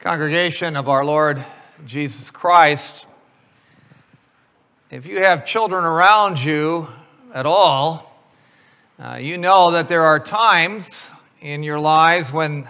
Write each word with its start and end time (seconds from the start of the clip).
Congregation 0.00 0.76
of 0.76 0.88
our 0.88 1.04
Lord 1.04 1.44
Jesus 1.84 2.30
Christ, 2.30 3.06
if 4.90 5.04
you 5.04 5.18
have 5.18 5.44
children 5.44 5.84
around 5.84 6.42
you 6.42 6.88
at 7.34 7.44
all, 7.44 8.18
uh, 8.98 9.18
you 9.20 9.36
know 9.36 9.72
that 9.72 9.88
there 9.88 10.00
are 10.00 10.18
times 10.18 11.12
in 11.42 11.62
your 11.62 11.78
lives 11.78 12.32
when 12.32 12.66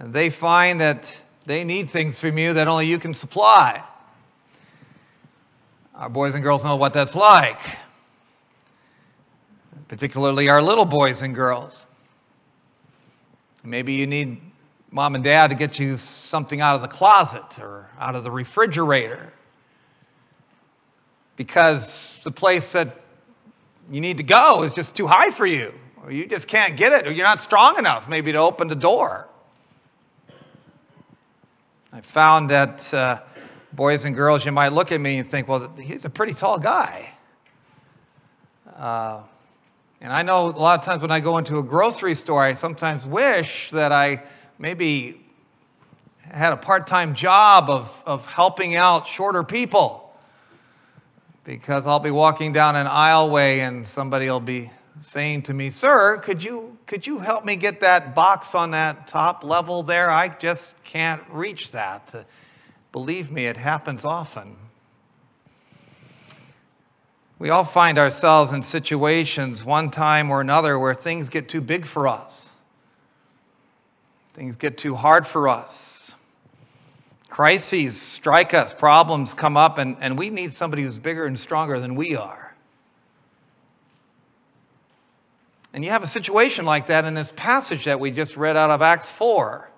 they 0.00 0.30
find 0.30 0.80
that 0.80 1.22
they 1.44 1.64
need 1.64 1.90
things 1.90 2.18
from 2.18 2.38
you 2.38 2.54
that 2.54 2.66
only 2.66 2.86
you 2.86 2.98
can 2.98 3.12
supply. 3.12 3.84
Our 5.94 6.08
boys 6.08 6.34
and 6.34 6.42
girls 6.42 6.64
know 6.64 6.76
what 6.76 6.94
that's 6.94 7.14
like, 7.14 7.60
particularly 9.86 10.48
our 10.48 10.62
little 10.62 10.86
boys 10.86 11.20
and 11.20 11.34
girls. 11.34 11.84
Maybe 13.62 13.92
you 13.92 14.06
need 14.06 14.40
mom 14.94 15.16
and 15.16 15.24
dad 15.24 15.50
to 15.50 15.56
get 15.56 15.80
you 15.80 15.98
something 15.98 16.60
out 16.60 16.76
of 16.76 16.80
the 16.80 16.86
closet 16.88 17.58
or 17.58 17.90
out 17.98 18.14
of 18.14 18.22
the 18.22 18.30
refrigerator 18.30 19.32
because 21.36 22.20
the 22.22 22.30
place 22.30 22.70
that 22.72 23.00
you 23.90 24.00
need 24.00 24.18
to 24.18 24.22
go 24.22 24.62
is 24.62 24.72
just 24.72 24.94
too 24.94 25.08
high 25.08 25.30
for 25.30 25.46
you, 25.46 25.74
or 26.00 26.12
you 26.12 26.26
just 26.28 26.46
can't 26.46 26.76
get 26.76 26.92
it, 26.92 27.08
or 27.08 27.10
you're 27.10 27.26
not 27.26 27.40
strong 27.40 27.76
enough 27.76 28.08
maybe 28.08 28.30
to 28.30 28.38
open 28.38 28.68
the 28.68 28.76
door. 28.76 29.26
I 31.92 32.00
found 32.00 32.48
that 32.50 32.94
uh, 32.94 33.20
boys 33.72 34.04
and 34.04 34.14
girls, 34.14 34.44
you 34.44 34.52
might 34.52 34.72
look 34.72 34.92
at 34.92 35.00
me 35.00 35.18
and 35.18 35.26
think, 35.26 35.48
well, 35.48 35.72
he's 35.76 36.04
a 36.04 36.10
pretty 36.10 36.34
tall 36.34 36.60
guy. 36.60 37.12
Uh, 38.76 39.22
and 40.00 40.12
I 40.12 40.22
know 40.22 40.46
a 40.46 40.50
lot 40.50 40.78
of 40.78 40.84
times 40.84 41.02
when 41.02 41.10
I 41.10 41.18
go 41.18 41.38
into 41.38 41.58
a 41.58 41.64
grocery 41.64 42.14
store, 42.14 42.42
I 42.42 42.54
sometimes 42.54 43.04
wish 43.04 43.72
that 43.72 43.90
I 43.90 44.22
maybe 44.58 45.20
had 46.22 46.52
a 46.52 46.56
part 46.56 46.86
time 46.86 47.14
job 47.14 47.68
of, 47.68 48.02
of 48.06 48.26
helping 48.26 48.74
out 48.76 49.06
shorter 49.06 49.42
people 49.42 50.14
because 51.44 51.86
I'll 51.86 52.00
be 52.00 52.10
walking 52.10 52.52
down 52.52 52.74
an 52.76 52.86
aisleway 52.86 53.58
and 53.58 53.86
somebody 53.86 54.26
will 54.26 54.40
be 54.40 54.70
saying 54.98 55.42
to 55.42 55.54
me, 55.54 55.70
Sir, 55.70 56.18
could 56.18 56.42
you, 56.42 56.78
could 56.86 57.06
you 57.06 57.18
help 57.18 57.44
me 57.44 57.56
get 57.56 57.80
that 57.80 58.14
box 58.14 58.54
on 58.54 58.70
that 58.70 59.06
top 59.06 59.44
level 59.44 59.82
there? 59.82 60.10
I 60.10 60.28
just 60.28 60.82
can't 60.84 61.22
reach 61.30 61.72
that. 61.72 62.26
Believe 62.92 63.30
me, 63.30 63.46
it 63.46 63.56
happens 63.56 64.04
often. 64.04 64.56
We 67.38 67.50
all 67.50 67.64
find 67.64 67.98
ourselves 67.98 68.52
in 68.52 68.62
situations, 68.62 69.64
one 69.64 69.90
time 69.90 70.30
or 70.30 70.40
another, 70.40 70.78
where 70.78 70.94
things 70.94 71.28
get 71.28 71.48
too 71.48 71.60
big 71.60 71.84
for 71.84 72.08
us. 72.08 72.53
Things 74.34 74.56
get 74.56 74.76
too 74.76 74.96
hard 74.96 75.26
for 75.26 75.48
us. 75.48 76.16
Crises 77.28 78.00
strike 78.00 78.52
us, 78.52 78.74
problems 78.74 79.32
come 79.32 79.56
up, 79.56 79.78
and, 79.78 79.96
and 80.00 80.18
we 80.18 80.28
need 80.30 80.52
somebody 80.52 80.82
who's 80.82 80.98
bigger 80.98 81.26
and 81.26 81.38
stronger 81.38 81.80
than 81.80 81.94
we 81.94 82.16
are. 82.16 82.54
And 85.72 85.84
you 85.84 85.90
have 85.90 86.02
a 86.02 86.08
situation 86.08 86.64
like 86.64 86.86
that 86.88 87.04
in 87.04 87.14
this 87.14 87.32
passage 87.34 87.84
that 87.84 87.98
we 87.98 88.10
just 88.10 88.36
read 88.36 88.56
out 88.56 88.70
of 88.70 88.82
Acts 88.82 89.10
4. 89.10 89.70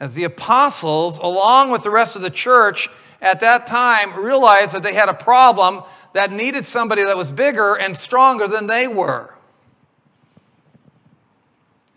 As 0.00 0.14
the 0.14 0.24
apostles, 0.24 1.18
along 1.18 1.70
with 1.70 1.82
the 1.82 1.90
rest 1.90 2.16
of 2.16 2.22
the 2.22 2.30
church, 2.30 2.88
at 3.20 3.40
that 3.40 3.66
time 3.66 4.14
realized 4.20 4.74
that 4.74 4.82
they 4.82 4.94
had 4.94 5.08
a 5.08 5.14
problem 5.14 5.84
that 6.12 6.32
needed 6.32 6.64
somebody 6.64 7.04
that 7.04 7.16
was 7.16 7.30
bigger 7.30 7.74
and 7.76 7.96
stronger 7.96 8.48
than 8.48 8.66
they 8.66 8.88
were. 8.88 9.34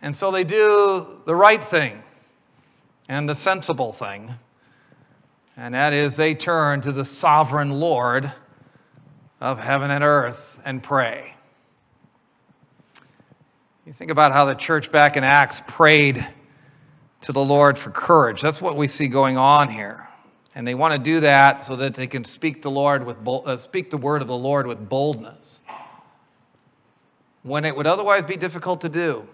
And 0.04 0.14
so 0.14 0.32
they 0.32 0.44
do 0.44 1.22
the 1.24 1.34
right 1.34 1.64
thing 1.64 2.04
and 3.08 3.28
the 3.28 3.34
sensible 3.34 3.94
thing, 3.94 4.34
and 5.56 5.74
that 5.74 5.94
is 5.94 6.18
they 6.18 6.36
turn 6.36 6.82
to 6.82 6.92
the 6.92 7.06
sovereign 7.06 7.72
Lord 7.72 8.30
of 9.40 9.62
heaven 9.62 9.92
and 9.92 10.04
earth 10.04 10.62
and 10.66 10.84
pray. 10.84 11.34
You 13.86 13.94
think 13.94 14.12
about 14.12 14.34
how 14.34 14.44
the 14.44 14.56
church 14.56 14.92
back 14.92 15.16
in 15.16 15.24
Acts 15.24 15.62
prayed 15.68 16.28
to 17.22 17.32
the 17.32 17.44
Lord 17.44 17.78
for 17.78 17.90
courage. 17.90 18.42
That's 18.42 18.62
what 18.62 18.76
we 18.76 18.88
see 18.88 19.08
going 19.08 19.38
on 19.38 19.70
here. 19.70 20.10
And 20.54 20.68
they 20.68 20.76
want 20.76 20.94
to 20.94 21.00
do 21.00 21.22
that 21.22 21.62
so 21.62 21.78
that 21.78 21.94
they 21.94 22.08
can 22.08 22.26
speak 22.26 22.62
the 22.62 22.72
Lord 22.72 23.06
with 23.06 23.26
uh, 23.26 23.56
speak 23.56 23.90
the 23.90 23.98
word 23.98 24.22
of 24.22 24.28
the 24.28 24.38
Lord 24.38 24.68
with 24.68 24.90
boldness 24.90 25.62
when 27.44 27.64
it 27.64 27.74
would 27.74 27.88
otherwise 27.88 28.26
be 28.26 28.36
difficult 28.36 28.82
to 28.82 28.90
do. 28.90 29.28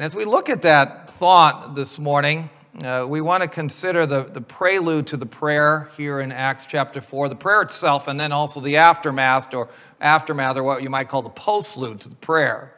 And 0.00 0.06
as 0.06 0.14
we 0.14 0.24
look 0.24 0.48
at 0.48 0.62
that 0.62 1.10
thought 1.10 1.74
this 1.74 1.98
morning, 1.98 2.48
uh, 2.82 3.04
we 3.06 3.20
want 3.20 3.42
to 3.42 3.48
consider 3.50 4.06
the, 4.06 4.22
the 4.22 4.40
prelude 4.40 5.06
to 5.08 5.18
the 5.18 5.26
prayer 5.26 5.90
here 5.94 6.20
in 6.20 6.32
Acts 6.32 6.64
chapter 6.64 7.02
4, 7.02 7.28
the 7.28 7.36
prayer 7.36 7.60
itself, 7.60 8.08
and 8.08 8.18
then 8.18 8.32
also 8.32 8.60
the 8.60 8.78
aftermath 8.78 9.52
or 9.52 9.68
aftermath, 10.00 10.56
or 10.56 10.62
what 10.62 10.82
you 10.82 10.88
might 10.88 11.10
call 11.10 11.20
the 11.20 11.28
postlude 11.28 12.00
to 12.00 12.08
the 12.08 12.16
prayer. 12.16 12.74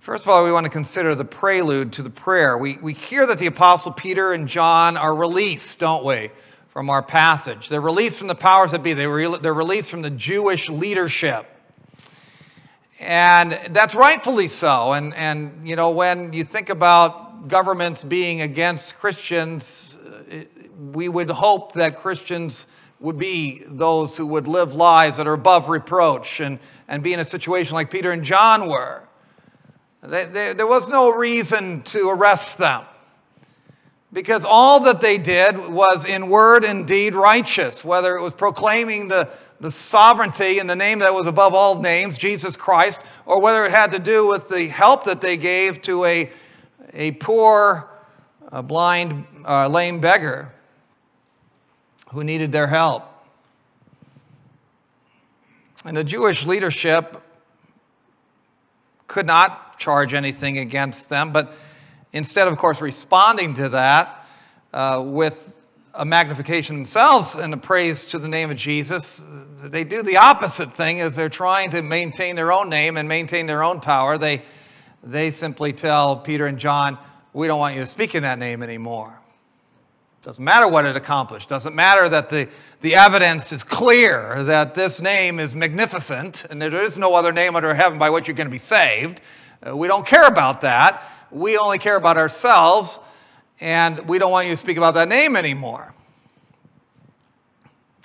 First 0.00 0.24
of 0.24 0.30
all, 0.30 0.42
we 0.42 0.52
want 0.52 0.64
to 0.64 0.72
consider 0.72 1.14
the 1.14 1.22
prelude 1.22 1.92
to 1.92 2.02
the 2.02 2.08
prayer. 2.08 2.56
We, 2.56 2.78
we 2.78 2.94
hear 2.94 3.26
that 3.26 3.38
the 3.38 3.44
Apostle 3.44 3.92
Peter 3.92 4.32
and 4.32 4.48
John 4.48 4.96
are 4.96 5.14
released, 5.14 5.78
don't 5.78 6.02
we, 6.02 6.30
from 6.68 6.88
our 6.88 7.02
passage. 7.02 7.68
They're 7.68 7.82
released 7.82 8.16
from 8.16 8.28
the 8.28 8.34
powers 8.34 8.72
that 8.72 8.82
be, 8.82 8.94
they 8.94 9.06
re- 9.06 9.36
they're 9.36 9.52
released 9.52 9.90
from 9.90 10.00
the 10.00 10.08
Jewish 10.08 10.70
leadership. 10.70 11.57
And 13.00 13.52
that's 13.70 13.94
rightfully 13.94 14.48
so. 14.48 14.92
And, 14.92 15.14
and, 15.14 15.68
you 15.68 15.76
know, 15.76 15.90
when 15.90 16.32
you 16.32 16.42
think 16.42 16.68
about 16.68 17.48
governments 17.48 18.02
being 18.02 18.40
against 18.40 18.98
Christians, 18.98 19.98
uh, 20.32 20.44
we 20.92 21.08
would 21.08 21.30
hope 21.30 21.72
that 21.74 22.00
Christians 22.00 22.66
would 23.00 23.16
be 23.16 23.62
those 23.66 24.16
who 24.16 24.26
would 24.26 24.48
live 24.48 24.74
lives 24.74 25.18
that 25.18 25.28
are 25.28 25.34
above 25.34 25.68
reproach 25.68 26.40
and, 26.40 26.58
and 26.88 27.02
be 27.02 27.12
in 27.12 27.20
a 27.20 27.24
situation 27.24 27.74
like 27.74 27.90
Peter 27.90 28.10
and 28.10 28.24
John 28.24 28.68
were. 28.68 29.04
They, 30.02 30.24
they, 30.24 30.52
there 30.54 30.66
was 30.66 30.88
no 30.88 31.12
reason 31.12 31.82
to 31.84 32.08
arrest 32.08 32.58
them 32.58 32.84
because 34.12 34.44
all 34.44 34.80
that 34.80 35.00
they 35.00 35.18
did 35.18 35.56
was 35.56 36.04
in 36.04 36.28
word 36.28 36.64
and 36.64 36.86
deed 36.86 37.14
righteous, 37.14 37.84
whether 37.84 38.16
it 38.16 38.22
was 38.22 38.32
proclaiming 38.32 39.08
the 39.08 39.28
the 39.60 39.70
sovereignty 39.70 40.58
in 40.58 40.66
the 40.66 40.76
name 40.76 41.00
that 41.00 41.12
was 41.12 41.26
above 41.26 41.54
all 41.54 41.80
names, 41.80 42.16
Jesus 42.16 42.56
Christ, 42.56 43.00
or 43.26 43.40
whether 43.40 43.64
it 43.64 43.72
had 43.72 43.90
to 43.90 43.98
do 43.98 44.26
with 44.26 44.48
the 44.48 44.66
help 44.68 45.04
that 45.04 45.20
they 45.20 45.36
gave 45.36 45.82
to 45.82 46.04
a, 46.04 46.30
a 46.92 47.12
poor, 47.12 47.90
a 48.52 48.62
blind, 48.62 49.26
uh, 49.44 49.68
lame 49.68 50.00
beggar 50.00 50.52
who 52.12 52.22
needed 52.22 52.52
their 52.52 52.68
help. 52.68 53.04
And 55.84 55.96
the 55.96 56.04
Jewish 56.04 56.46
leadership 56.46 57.22
could 59.06 59.26
not 59.26 59.78
charge 59.78 60.12
anything 60.14 60.58
against 60.58 61.08
them, 61.08 61.32
but 61.32 61.54
instead, 62.12 62.48
of 62.48 62.56
course, 62.58 62.80
responding 62.80 63.54
to 63.54 63.68
that 63.70 64.26
uh, 64.72 65.02
with 65.04 65.57
a 65.94 66.04
magnification 66.04 66.76
themselves 66.76 67.34
and 67.34 67.52
a 67.52 67.56
praise 67.56 68.04
to 68.06 68.18
the 68.18 68.28
name 68.28 68.50
of 68.50 68.56
Jesus, 68.56 69.24
they 69.56 69.84
do 69.84 70.02
the 70.02 70.16
opposite 70.16 70.72
thing 70.72 71.00
as 71.00 71.16
they're 71.16 71.28
trying 71.28 71.70
to 71.70 71.82
maintain 71.82 72.36
their 72.36 72.52
own 72.52 72.68
name 72.68 72.96
and 72.96 73.08
maintain 73.08 73.46
their 73.46 73.62
own 73.62 73.80
power. 73.80 74.18
They, 74.18 74.42
they 75.02 75.30
simply 75.30 75.72
tell 75.72 76.16
Peter 76.16 76.46
and 76.46 76.58
John, 76.58 76.98
we 77.32 77.46
don't 77.46 77.58
want 77.58 77.74
you 77.74 77.80
to 77.80 77.86
speak 77.86 78.14
in 78.14 78.22
that 78.22 78.38
name 78.38 78.62
anymore. 78.62 79.20
Doesn't 80.22 80.44
matter 80.44 80.68
what 80.68 80.84
it 80.84 80.96
accomplished. 80.96 81.48
Doesn't 81.48 81.74
matter 81.74 82.08
that 82.08 82.28
the, 82.28 82.48
the 82.80 82.94
evidence 82.96 83.52
is 83.52 83.62
clear 83.62 84.42
that 84.44 84.74
this 84.74 85.00
name 85.00 85.38
is 85.38 85.54
magnificent 85.54 86.44
and 86.50 86.60
there 86.60 86.74
is 86.82 86.98
no 86.98 87.14
other 87.14 87.32
name 87.32 87.56
under 87.56 87.72
heaven 87.72 87.98
by 87.98 88.10
which 88.10 88.28
you're 88.28 88.36
going 88.36 88.48
to 88.48 88.50
be 88.50 88.58
saved. 88.58 89.20
Uh, 89.66 89.76
we 89.76 89.88
don't 89.88 90.06
care 90.06 90.26
about 90.26 90.60
that. 90.62 91.02
We 91.30 91.56
only 91.56 91.78
care 91.78 91.96
about 91.96 92.16
ourselves 92.16 93.00
and 93.60 94.08
we 94.08 94.18
don't 94.18 94.30
want 94.30 94.46
you 94.46 94.52
to 94.52 94.56
speak 94.56 94.76
about 94.76 94.94
that 94.94 95.08
name 95.08 95.36
anymore. 95.36 95.92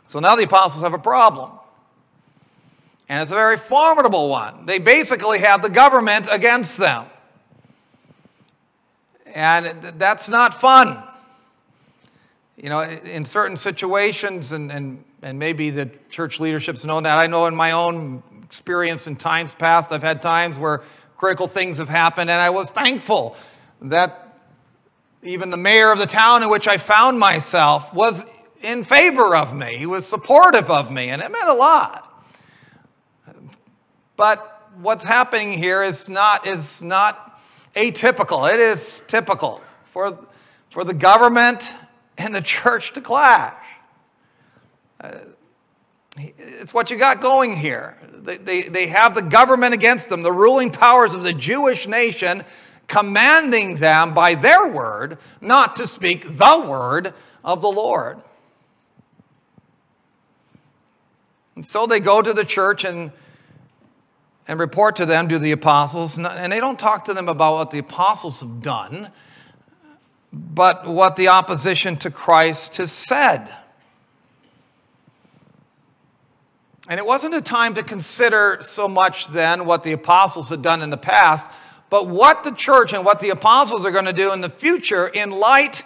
So 0.08 0.20
now 0.20 0.36
the 0.36 0.44
apostles 0.44 0.84
have 0.84 0.94
a 0.94 1.00
problem. 1.00 1.52
And 3.10 3.22
it's 3.22 3.32
a 3.32 3.36
very 3.36 3.58
formidable 3.58 4.30
one. 4.30 4.66
They 4.66 4.80
basically 4.80 5.40
have 5.40 5.62
the 5.62 5.70
government 5.70 6.28
against 6.32 6.78
them. 6.78 7.06
And 9.36 9.82
that's 9.98 10.30
not 10.30 10.54
fun. 10.54 11.04
You 12.56 12.70
know, 12.70 12.82
in 12.82 13.26
certain 13.26 13.58
situations, 13.58 14.52
and, 14.52 14.72
and, 14.72 15.04
and 15.22 15.40
maybe 15.40 15.70
the 15.70 15.90
church 16.10 16.40
leadership's 16.40 16.86
known 16.86 17.04
that. 17.04 17.18
I 17.18 17.28
know 17.28 17.48
in 17.48 17.56
my 17.56 17.72
own 17.72 18.22
experience 18.44 19.08
in 19.08 19.16
times 19.16 19.56
past, 19.56 19.92
I've 19.92 20.04
had 20.04 20.22
times 20.22 20.60
where 20.60 20.84
critical 21.18 21.48
things 21.48 21.80
have 21.80 21.90
happened, 21.90 22.30
and 22.30 22.40
I 22.40 22.52
was 22.52 22.70
thankful 22.70 23.36
that 23.82 24.23
even 25.24 25.50
the 25.50 25.58
mayor 25.58 25.92
of 25.92 26.00
the 26.00 26.06
town 26.06 26.44
in 26.44 26.50
which 26.50 26.68
I 26.68 26.78
found 26.78 27.20
myself 27.20 27.94
was 27.94 28.26
in 28.62 28.84
favor 28.84 29.36
of 29.36 29.54
me. 29.54 29.78
He 29.78 29.86
was 29.86 30.08
supportive 30.08 30.70
of 30.70 30.92
me, 30.92 31.10
and 31.10 31.22
it 31.22 31.32
meant 31.32 31.50
a 31.50 31.54
lot. 31.54 32.10
But 34.16 34.70
what's 34.78 35.06
happening 35.06 35.54
here 35.54 35.84
is 35.84 36.08
not, 36.08 36.48
is 36.48 36.82
not 36.82 37.42
atypical, 37.76 38.52
it 38.52 38.60
is 38.60 39.02
typical 39.08 39.62
for, 39.86 40.28
for 40.70 40.84
the 40.84 40.94
government 40.94 41.74
and 42.18 42.34
the 42.34 42.42
church 42.42 42.94
to 42.94 43.02
clash. 43.02 43.56
Uh, 45.02 45.20
it's 46.18 46.74
what 46.74 46.92
you 46.92 46.98
got 46.98 47.22
going 47.22 47.56
here. 47.56 47.98
They, 48.14 48.38
they, 48.38 48.62
they 48.64 48.88
have 48.88 49.16
the 49.16 49.24
government 49.24 49.74
against 49.74 50.10
them, 50.10 50.22
the 50.22 50.32
ruling 50.32 50.70
powers 50.70 51.16
of 51.16 51.24
the 51.24 51.34
Jewish 51.34 51.88
nation 51.88 52.44
commanding 52.88 53.78
them 53.78 54.14
by 54.14 54.36
their 54.36 54.68
word 54.68 55.18
not 55.42 55.76
to 55.76 55.88
speak 55.88 56.24
the 56.38 56.66
word 56.68 57.14
of 57.44 57.62
the 57.62 57.70
Lord. 57.70 58.22
And 61.56 61.66
so 61.66 61.86
they 61.86 62.00
go 62.00 62.22
to 62.22 62.34
the 62.34 62.46
church 62.46 62.84
and, 62.84 63.12
and 64.48 64.60
report 64.60 64.96
to 64.98 65.06
them, 65.06 65.30
to 65.30 65.40
the 65.40 65.52
apostles, 65.52 66.18
and 66.18 66.52
they 66.52 66.60
don't 66.60 66.80
talk 66.80 67.06
to 67.06 67.14
them 67.14 67.30
about 67.30 67.54
what 67.54 67.72
the 67.72 67.80
apostles 67.80 68.40
have 68.42 68.62
done, 68.62 69.12
but 70.32 70.88
what 70.88 71.16
the 71.16 71.28
opposition 71.28 71.96
to 71.98 72.10
Christ 72.10 72.78
has 72.78 72.92
said. 72.92 73.54
And 76.90 77.00
it 77.00 77.06
wasn't 77.06 77.34
a 77.36 77.42
time 77.42 77.76
to 77.76 77.84
consider 77.84 78.58
so 78.62 78.88
much 78.88 79.28
then 79.28 79.66
what 79.66 79.84
the 79.84 79.94
apostles 79.94 80.50
had 80.50 80.62
done 80.62 80.82
in 80.82 80.90
the 80.90 80.98
past, 80.98 81.50
but 81.94 82.08
what 82.08 82.44
the 82.44 82.50
church 82.50 82.92
and 82.92 83.06
what 83.06 83.20
the 83.20 83.30
apostles 83.30 83.86
are 83.86 83.92
going 83.92 84.06
to 84.06 84.14
do 84.14 84.34
in 84.34 84.42
the 84.42 84.50
future 84.50 85.10
in 85.10 85.30
light 85.30 85.86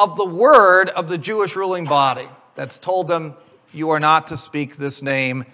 of 0.00 0.16
the 0.16 0.24
word 0.24 0.90
of 0.90 1.06
the 1.06 1.16
Jewish 1.16 1.54
ruling 1.54 1.84
body 1.84 2.26
that's 2.56 2.76
told 2.76 3.06
them, 3.06 3.34
you 3.72 3.90
are 3.90 4.00
not 4.00 4.26
to 4.26 4.36
speak 4.36 4.74
this 4.74 5.00
name 5.00 5.44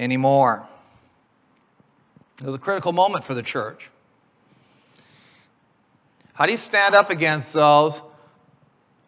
anymore. 0.00 0.66
It 2.40 2.44
was 2.44 2.56
a 2.56 2.58
critical 2.58 2.92
moment 2.92 3.22
for 3.22 3.34
the 3.34 3.42
church. 3.44 3.88
How 6.34 6.46
do 6.46 6.50
you 6.50 6.58
stand 6.58 6.96
up 6.96 7.10
against 7.10 7.52
those 7.52 8.02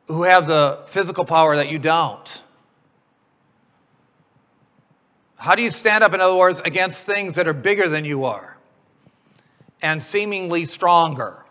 who 0.07 0.23
have 0.23 0.47
the 0.47 0.85
physical 0.87 1.25
power 1.25 1.57
that 1.57 1.69
you 1.69 1.81
don't? 1.81 2.45
How 5.37 5.57
do 5.57 5.63
you 5.63 5.71
stand 5.73 6.05
up, 6.05 6.15
in 6.15 6.21
other 6.21 6.37
words, 6.37 6.61
against 6.61 7.07
things 7.07 7.35
that 7.35 7.49
are 7.49 7.53
bigger 7.53 7.89
than 7.89 8.05
you 8.05 8.25
are 8.25 8.58
and 9.83 10.03
seemingly 10.03 10.65
stronger? 10.65 11.45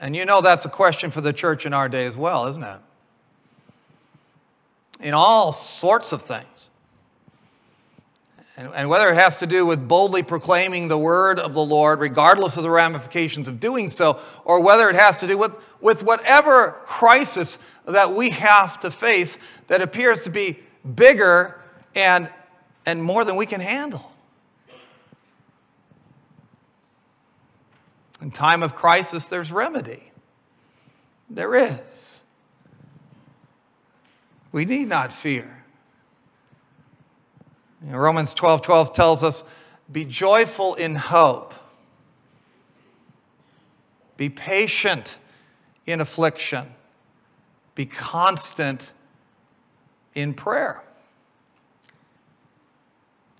And 0.00 0.14
you 0.14 0.24
know 0.24 0.40
that's 0.40 0.64
a 0.64 0.68
question 0.68 1.10
for 1.10 1.20
the 1.20 1.32
church 1.32 1.66
in 1.66 1.74
our 1.74 1.88
day 1.88 2.06
as 2.06 2.16
well, 2.16 2.46
isn't 2.46 2.62
it? 2.62 2.78
In 5.00 5.14
all 5.14 5.52
sorts 5.52 6.12
of 6.12 6.22
things. 6.22 6.70
And, 8.56 8.70
and 8.74 8.88
whether 8.88 9.08
it 9.08 9.14
has 9.14 9.38
to 9.38 9.46
do 9.46 9.64
with 9.64 9.86
boldly 9.86 10.24
proclaiming 10.24 10.88
the 10.88 10.98
word 10.98 11.38
of 11.38 11.54
the 11.54 11.64
Lord, 11.64 12.00
regardless 12.00 12.56
of 12.56 12.64
the 12.64 12.70
ramifications 12.70 13.46
of 13.46 13.60
doing 13.60 13.88
so, 13.88 14.18
or 14.44 14.62
whether 14.62 14.88
it 14.90 14.96
has 14.96 15.20
to 15.20 15.28
do 15.28 15.38
with, 15.38 15.56
with 15.80 16.02
whatever 16.02 16.72
crisis 16.84 17.58
that 17.86 18.12
we 18.12 18.30
have 18.30 18.80
to 18.80 18.90
face 18.90 19.38
that 19.68 19.80
appears 19.80 20.24
to 20.24 20.30
be 20.30 20.58
bigger 20.96 21.60
and, 21.94 22.28
and 22.84 23.00
more 23.02 23.24
than 23.24 23.36
we 23.36 23.46
can 23.46 23.60
handle. 23.60 24.12
In 28.20 28.30
time 28.30 28.62
of 28.62 28.74
crisis, 28.74 29.28
there's 29.28 29.52
remedy. 29.52 30.10
There 31.30 31.54
is. 31.54 32.22
We 34.50 34.64
need 34.64 34.88
not 34.88 35.12
fear. 35.12 35.64
You 37.84 37.92
know, 37.92 37.98
Romans 37.98 38.34
12 38.34 38.62
12 38.62 38.92
tells 38.92 39.22
us, 39.22 39.44
Be 39.92 40.04
joyful 40.04 40.74
in 40.74 40.94
hope, 40.94 41.54
be 44.16 44.28
patient 44.28 45.18
in 45.86 46.00
affliction, 46.00 46.66
be 47.74 47.86
constant 47.86 48.92
in 50.14 50.34
prayer. 50.34 50.82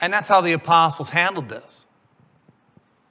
And 0.00 0.12
that's 0.12 0.28
how 0.28 0.40
the 0.40 0.52
apostles 0.52 1.10
handled 1.10 1.48
this. 1.48 1.84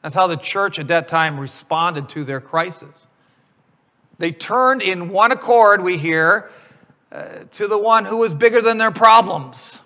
That's 0.08 0.16
how 0.16 0.28
the 0.28 0.38
church 0.38 0.80
at 0.80 0.88
that 0.88 1.10
time 1.10 1.38
responded 1.38 2.08
to 2.08 2.24
their 2.24 2.40
crisis. 2.40 3.10
They 4.20 4.32
turned 4.32 4.82
in 4.82 5.10
one 5.10 5.34
accord, 5.34 5.84
we 5.84 5.98
hear, 5.98 6.50
uh, 7.12 7.40
to 7.52 7.68
the 7.68 7.78
one 7.78 8.06
who 8.06 8.20
was 8.20 8.34
bigger 8.34 8.62
than 8.62 8.78
their 8.78 8.90
problems, 8.90 9.84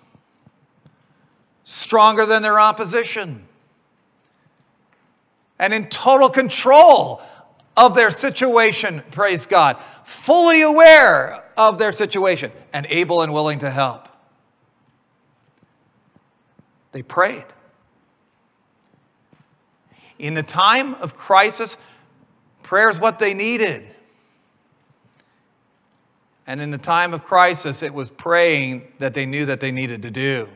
stronger 1.64 2.24
than 2.24 2.40
their 2.40 2.60
opposition, 2.60 3.44
and 5.58 5.74
in 5.74 5.88
total 5.88 6.28
control 6.28 7.20
of 7.76 7.96
their 7.96 8.12
situation, 8.12 9.02
praise 9.10 9.46
God, 9.46 9.76
fully 10.04 10.62
aware 10.62 11.50
of 11.56 11.78
their 11.78 11.90
situation, 11.90 12.52
and 12.72 12.86
able 12.90 13.22
and 13.22 13.32
willing 13.32 13.58
to 13.58 13.70
help. 13.72 14.06
They 16.92 17.02
prayed. 17.02 17.46
In 20.22 20.34
the 20.34 20.42
time 20.44 20.94
of 20.94 21.16
crisis, 21.16 21.76
prayer 22.62 22.88
is 22.88 23.00
what 23.00 23.18
they 23.18 23.34
needed. 23.34 23.84
And 26.46 26.60
in 26.60 26.70
the 26.70 26.78
time 26.78 27.12
of 27.12 27.24
crisis, 27.24 27.82
it 27.82 27.92
was 27.92 28.08
praying 28.08 28.92
that 29.00 29.14
they 29.14 29.26
knew 29.26 29.46
that 29.46 29.58
they 29.58 29.72
needed 29.72 30.02
to 30.02 30.12
do. 30.12 30.48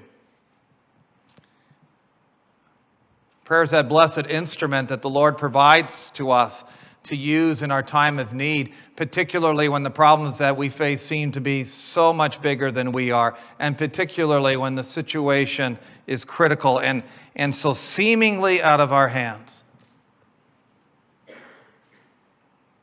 Prayer 3.44 3.64
is 3.64 3.70
that 3.72 3.88
blessed 3.88 4.26
instrument 4.28 4.88
that 4.88 5.02
the 5.02 5.10
Lord 5.10 5.36
provides 5.36 6.10
to 6.10 6.30
us 6.30 6.64
to 7.02 7.16
use 7.16 7.62
in 7.62 7.70
our 7.70 7.82
time 7.82 8.18
of 8.18 8.32
need, 8.32 8.72
particularly 8.94 9.68
when 9.68 9.82
the 9.82 9.90
problems 9.90 10.38
that 10.38 10.56
we 10.56 10.68
face 10.68 11.02
seem 11.02 11.32
to 11.32 11.40
be 11.40 11.64
so 11.64 12.12
much 12.12 12.40
bigger 12.40 12.70
than 12.70 12.92
we 12.92 13.10
are, 13.10 13.36
and 13.58 13.76
particularly 13.76 14.56
when 14.56 14.76
the 14.76 14.82
situation 14.82 15.78
is 16.06 16.24
critical 16.24 16.80
and, 16.80 17.02
and 17.36 17.54
so 17.54 17.74
seemingly 17.74 18.62
out 18.62 18.80
of 18.80 18.92
our 18.92 19.08
hands. 19.08 19.62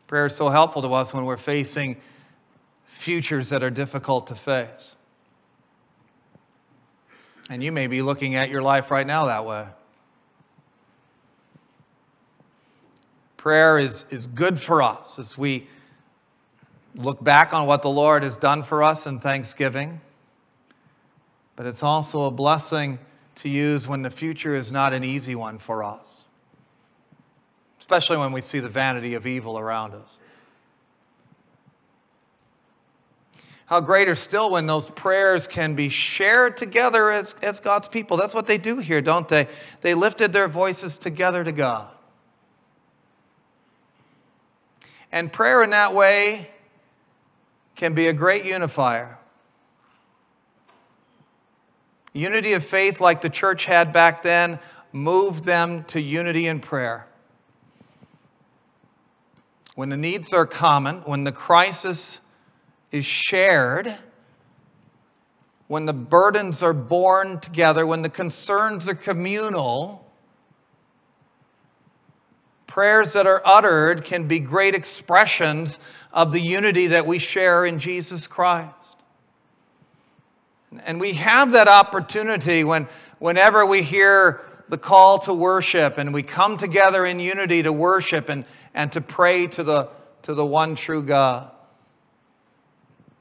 Prayer 0.06 0.28
is 0.28 0.36
so 0.36 0.50
helpful 0.50 0.84
to 0.84 0.94
us 0.94 1.12
when 1.12 1.26
we're 1.26 1.38
facing 1.38 1.98
futures 2.86 3.50
that 3.50 3.64
are 3.64 3.72
difficult 3.72 4.28
to 4.28 4.36
face. 4.36 4.96
And 7.50 7.64
you 7.64 7.72
may 7.72 7.88
be 7.88 8.04
looking 8.04 8.36
at 8.36 8.50
your 8.50 8.62
life 8.62 8.92
right 8.92 9.06
now 9.06 9.26
that 9.26 9.44
way. 9.44 9.66
Prayer 13.38 13.80
is, 13.80 14.06
is 14.12 14.28
good 14.28 14.60
for 14.60 14.84
us 14.84 15.18
as 15.18 15.36
we 15.36 15.68
look 16.96 17.22
back 17.24 17.54
on 17.54 17.66
what 17.66 17.82
the 17.82 17.90
Lord 17.90 18.24
has 18.24 18.38
done 18.38 18.62
for 18.62 18.84
us 18.84 19.08
in 19.08 19.20
thanksgiving. 19.20 20.00
But 21.56 21.66
it's 21.66 21.82
also 21.82 22.26
a 22.26 22.32
blessing 22.32 23.00
to 23.36 23.50
use 23.50 23.88
when 23.88 24.02
the 24.02 24.10
future 24.10 24.56
is 24.56 24.72
not 24.72 24.94
an 24.94 25.04
easy 25.04 25.36
one 25.36 25.58
for 25.58 25.84
us, 25.84 26.24
especially 27.80 28.18
when 28.18 28.32
we 28.32 28.42
see 28.42 28.60
the 28.60 28.70
vanity 28.70 29.14
of 29.16 29.26
evil 29.26 29.58
around 29.58 29.94
us. 29.94 30.18
How 33.66 33.82
greater 33.82 34.14
still 34.14 34.52
when 34.52 34.68
those 34.68 34.90
prayers 34.90 35.48
can 35.48 35.74
be 35.74 35.90
shared 35.90 36.58
together 36.58 37.10
as, 37.10 37.34
as 37.42 37.60
God's 37.60 37.88
people. 37.88 38.18
That's 38.18 38.34
what 38.34 38.46
they 38.46 38.58
do 38.58 38.78
here, 38.78 39.02
don't 39.02 39.28
they? 39.28 39.48
They 39.82 39.96
lifted 39.96 40.32
their 40.32 40.48
voices 40.48 40.98
together 40.98 41.44
to 41.44 41.52
God. 41.52 41.90
And 45.12 45.32
prayer 45.32 45.64
in 45.64 45.72
that 45.72 45.94
way 45.94 46.50
can 47.76 47.94
be 47.94 48.08
a 48.08 48.14
great 48.14 48.46
unifier. 48.46 49.18
Unity 52.14 52.54
of 52.54 52.64
faith, 52.64 53.02
like 53.02 53.22
the 53.22 53.30
church 53.30 53.66
had 53.66 53.92
back 53.92 54.24
then, 54.24 54.60
moved 54.92 55.46
them 55.46 55.84
to 55.86 56.00
unity 56.00 56.48
in 56.48 56.60
prayer. 56.60 57.08
When 59.76 59.90
the 59.90 59.98
needs 59.98 60.32
are 60.34 60.46
common, 60.46 60.98
when 61.00 61.24
the 61.24 61.32
crisis 61.32 62.22
is 62.92 63.06
shared, 63.06 63.94
when 65.68 65.88
the 65.88 65.94
burdens 65.94 66.62
are 66.62 66.74
borne 66.74 67.40
together, 67.40 67.86
when 67.86 68.04
the 68.04 68.10
concerns 68.10 68.88
are 68.88 68.94
communal, 68.94 70.04
Prayers 72.74 73.14
that 73.14 73.28
are 73.28 73.40
uttered 73.46 74.04
can 74.04 74.28
be 74.28 74.40
great 74.40 74.74
expressions 74.74 75.80
of 76.12 76.32
the 76.32 76.40
unity 76.42 76.88
that 76.88 77.06
we 77.06 77.20
share 77.20 77.68
in 77.68 77.78
Jesus 77.78 78.26
Christ. 78.26 78.98
And 80.86 81.00
we 81.00 81.14
have 81.14 81.52
that 81.52 81.68
opportunity 81.68 82.64
when, 82.64 82.88
whenever 83.20 83.66
we 83.66 83.84
hear 83.84 84.42
the 84.70 84.78
call 84.78 85.20
to 85.20 85.34
worship 85.34 85.98
and 85.98 86.14
we 86.14 86.24
come 86.24 86.58
together 86.58 87.06
in 87.06 87.20
unity 87.20 87.64
to 87.64 87.74
worship 87.74 88.30
and, 88.30 88.46
and 88.74 88.92
to 88.94 89.02
pray 89.02 89.48
to 89.48 89.64
the, 89.64 89.90
to 90.24 90.34
the 90.34 90.46
one 90.46 90.76
true 90.76 91.04
God, 91.04 91.52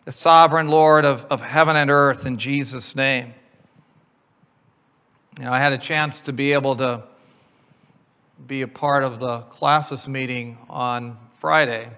the 0.05 0.13
sovereign 0.13 0.69
Lord 0.69 1.05
of, 1.05 1.25
of 1.27 1.41
heaven 1.41 1.77
and 1.77 1.91
earth, 1.91 2.27
in 2.27 2.39
Jesus' 2.39 2.97
name. 2.97 3.35
You 5.39 5.45
know, 5.45 5.53
I 5.53 5.59
had 5.59 5.73
a 5.73 5.79
chance 5.79 6.21
to 6.23 6.33
be 6.33 6.53
able 6.53 6.77
to 6.77 7.05
be 8.47 8.63
a 8.63 8.69
part 8.69 9.05
of 9.05 9.19
the 9.19 9.41
classis 9.43 10.09
meeting 10.09 10.59
on 10.69 11.17
Friday. 11.33 11.91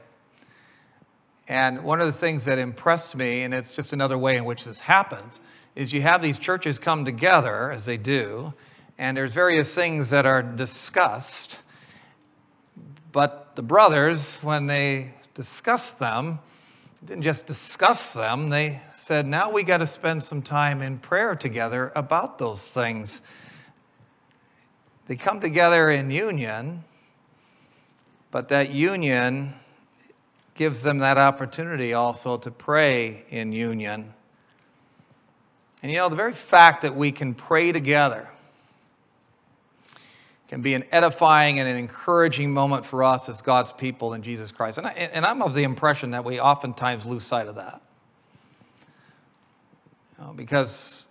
And 1.46 1.84
one 1.84 2.00
of 2.00 2.06
the 2.06 2.12
things 2.12 2.46
that 2.46 2.58
impressed 2.58 3.14
me, 3.16 3.42
and 3.42 3.52
it's 3.52 3.76
just 3.76 3.92
another 3.92 4.16
way 4.16 4.36
in 4.36 4.44
which 4.44 4.64
this 4.64 4.80
happens, 4.80 5.40
is 5.74 5.92
you 5.92 6.00
have 6.00 6.22
these 6.22 6.38
churches 6.38 6.78
come 6.78 7.04
together, 7.04 7.70
as 7.70 7.84
they 7.84 7.96
do, 7.96 8.54
and 8.96 9.16
there's 9.16 9.34
various 9.34 9.74
things 9.74 10.10
that 10.10 10.24
are 10.24 10.42
discussed. 10.42 11.60
But 13.12 13.56
the 13.56 13.62
brothers, 13.62 14.36
when 14.36 14.66
they 14.66 15.14
discussed 15.34 15.98
them, 15.98 16.38
didn't 17.04 17.24
just 17.24 17.44
discuss 17.44 18.14
them, 18.14 18.48
they 18.48 18.80
said, 18.94 19.26
now 19.26 19.50
we 19.50 19.62
got 19.62 19.78
to 19.78 19.86
spend 19.86 20.24
some 20.24 20.40
time 20.40 20.80
in 20.80 20.98
prayer 20.98 21.36
together 21.36 21.92
about 21.94 22.38
those 22.38 22.72
things. 22.72 23.20
They 25.06 25.16
come 25.16 25.40
together 25.40 25.90
in 25.90 26.10
union, 26.10 26.82
but 28.30 28.48
that 28.48 28.70
union 28.70 29.52
gives 30.54 30.82
them 30.82 30.98
that 30.98 31.18
opportunity 31.18 31.94
also 31.94 32.36
to 32.38 32.50
pray 32.50 33.24
in 33.28 33.52
union. 33.52 34.12
And 35.82 35.92
you 35.92 35.98
know, 35.98 36.08
the 36.08 36.16
very 36.16 36.32
fact 36.32 36.82
that 36.82 36.94
we 36.94 37.12
can 37.12 37.34
pray 37.34 37.72
together 37.72 38.28
can 40.48 40.62
be 40.62 40.74
an 40.74 40.84
edifying 40.92 41.58
and 41.58 41.68
an 41.68 41.76
encouraging 41.76 42.52
moment 42.52 42.86
for 42.86 43.02
us 43.02 43.28
as 43.28 43.42
God's 43.42 43.72
people 43.72 44.14
in 44.14 44.22
Jesus 44.22 44.52
Christ. 44.52 44.78
And, 44.78 44.86
I, 44.86 44.92
and 44.92 45.26
I'm 45.26 45.42
of 45.42 45.54
the 45.54 45.64
impression 45.64 46.12
that 46.12 46.24
we 46.24 46.38
oftentimes 46.38 47.04
lose 47.04 47.24
sight 47.24 47.48
of 47.48 47.56
that. 47.56 47.80
You 50.16 50.24
know, 50.24 50.32
because 50.32 51.06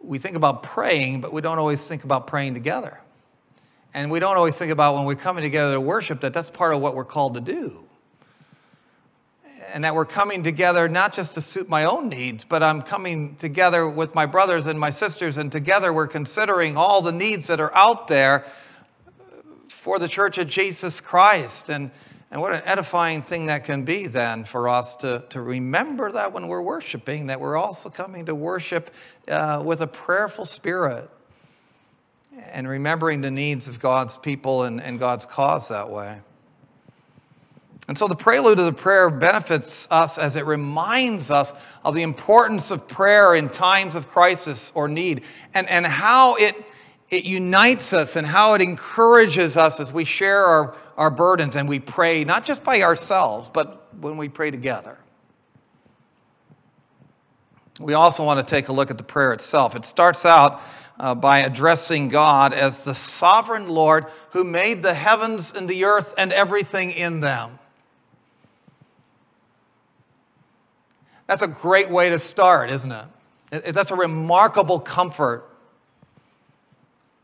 we 0.00 0.18
think 0.18 0.36
about 0.36 0.62
praying, 0.62 1.20
but 1.20 1.32
we 1.32 1.40
don't 1.40 1.58
always 1.58 1.86
think 1.86 2.04
about 2.04 2.26
praying 2.26 2.54
together. 2.54 3.00
And 3.92 4.10
we 4.10 4.20
don't 4.20 4.36
always 4.36 4.56
think 4.56 4.70
about 4.70 4.94
when 4.94 5.04
we're 5.04 5.16
coming 5.16 5.42
together 5.42 5.74
to 5.74 5.80
worship 5.80 6.20
that 6.20 6.32
that's 6.32 6.50
part 6.50 6.74
of 6.74 6.80
what 6.80 6.94
we're 6.94 7.04
called 7.04 7.34
to 7.34 7.40
do 7.40 7.90
and 9.72 9.84
that 9.84 9.94
we're 9.94 10.04
coming 10.04 10.42
together 10.42 10.88
not 10.88 11.12
just 11.12 11.34
to 11.34 11.40
suit 11.40 11.68
my 11.68 11.84
own 11.84 12.08
needs, 12.08 12.44
but 12.44 12.62
I'm 12.62 12.82
coming 12.82 13.36
together 13.36 13.88
with 13.88 14.14
my 14.14 14.26
brothers 14.26 14.66
and 14.66 14.78
my 14.78 14.90
sisters, 14.90 15.36
and 15.36 15.50
together 15.50 15.92
we're 15.92 16.06
considering 16.06 16.76
all 16.76 17.02
the 17.02 17.12
needs 17.12 17.46
that 17.48 17.60
are 17.60 17.74
out 17.74 18.08
there 18.08 18.44
for 19.68 19.98
the 19.98 20.08
church 20.08 20.38
of 20.38 20.48
Jesus 20.48 21.00
Christ. 21.00 21.68
And, 21.68 21.90
and 22.30 22.40
what 22.40 22.52
an 22.52 22.62
edifying 22.64 23.22
thing 23.22 23.46
that 23.46 23.64
can 23.64 23.84
be 23.84 24.06
then 24.06 24.44
for 24.44 24.68
us 24.68 24.96
to, 24.96 25.24
to 25.30 25.40
remember 25.40 26.12
that 26.12 26.32
when 26.32 26.48
we're 26.48 26.62
worshiping, 26.62 27.28
that 27.28 27.40
we're 27.40 27.56
also 27.56 27.90
coming 27.90 28.26
to 28.26 28.34
worship 28.34 28.92
uh, 29.28 29.62
with 29.64 29.80
a 29.80 29.86
prayerful 29.86 30.44
spirit 30.44 31.08
and 32.52 32.68
remembering 32.68 33.20
the 33.20 33.30
needs 33.30 33.68
of 33.68 33.80
God's 33.80 34.16
people 34.16 34.64
and, 34.64 34.80
and 34.80 34.98
God's 34.98 35.26
cause 35.26 35.68
that 35.68 35.88
way. 35.88 36.18
And 37.88 37.98
so 37.98 38.06
the 38.06 38.14
prelude 38.14 38.60
of 38.60 38.66
the 38.66 38.72
prayer 38.72 39.10
benefits 39.10 39.88
us 39.90 40.16
as 40.16 40.36
it 40.36 40.46
reminds 40.46 41.30
us 41.30 41.52
of 41.84 41.96
the 41.96 42.02
importance 42.02 42.70
of 42.70 42.86
prayer 42.86 43.34
in 43.34 43.48
times 43.48 43.96
of 43.96 44.06
crisis 44.06 44.70
or 44.76 44.86
need 44.86 45.24
and, 45.54 45.68
and 45.68 45.84
how 45.84 46.36
it, 46.36 46.54
it 47.08 47.24
unites 47.24 47.92
us 47.92 48.14
and 48.14 48.24
how 48.24 48.54
it 48.54 48.62
encourages 48.62 49.56
us 49.56 49.80
as 49.80 49.92
we 49.92 50.04
share 50.04 50.44
our, 50.44 50.76
our 50.96 51.10
burdens 51.10 51.56
and 51.56 51.68
we 51.68 51.80
pray, 51.80 52.22
not 52.22 52.44
just 52.44 52.62
by 52.62 52.82
ourselves, 52.82 53.50
but 53.52 53.92
when 54.00 54.16
we 54.16 54.28
pray 54.28 54.52
together. 54.52 54.96
We 57.80 57.94
also 57.94 58.24
want 58.24 58.38
to 58.38 58.48
take 58.48 58.68
a 58.68 58.72
look 58.72 58.92
at 58.92 58.98
the 58.98 59.04
prayer 59.04 59.32
itself. 59.32 59.74
It 59.74 59.84
starts 59.84 60.24
out 60.24 60.60
uh, 61.00 61.14
by 61.14 61.38
addressing 61.38 62.10
God 62.10 62.52
as 62.52 62.84
the 62.84 62.94
sovereign 62.94 63.68
Lord 63.68 64.04
who 64.32 64.44
made 64.44 64.82
the 64.82 64.92
heavens 64.92 65.54
and 65.54 65.66
the 65.66 65.84
earth 65.84 66.14
and 66.18 66.30
everything 66.30 66.90
in 66.90 67.20
them. 67.20 67.58
That's 71.26 71.40
a 71.40 71.48
great 71.48 71.88
way 71.88 72.10
to 72.10 72.18
start, 72.18 72.70
isn't 72.70 72.92
it? 72.92 73.74
That's 73.74 73.90
a 73.90 73.96
remarkable 73.96 74.78
comfort 74.78 75.48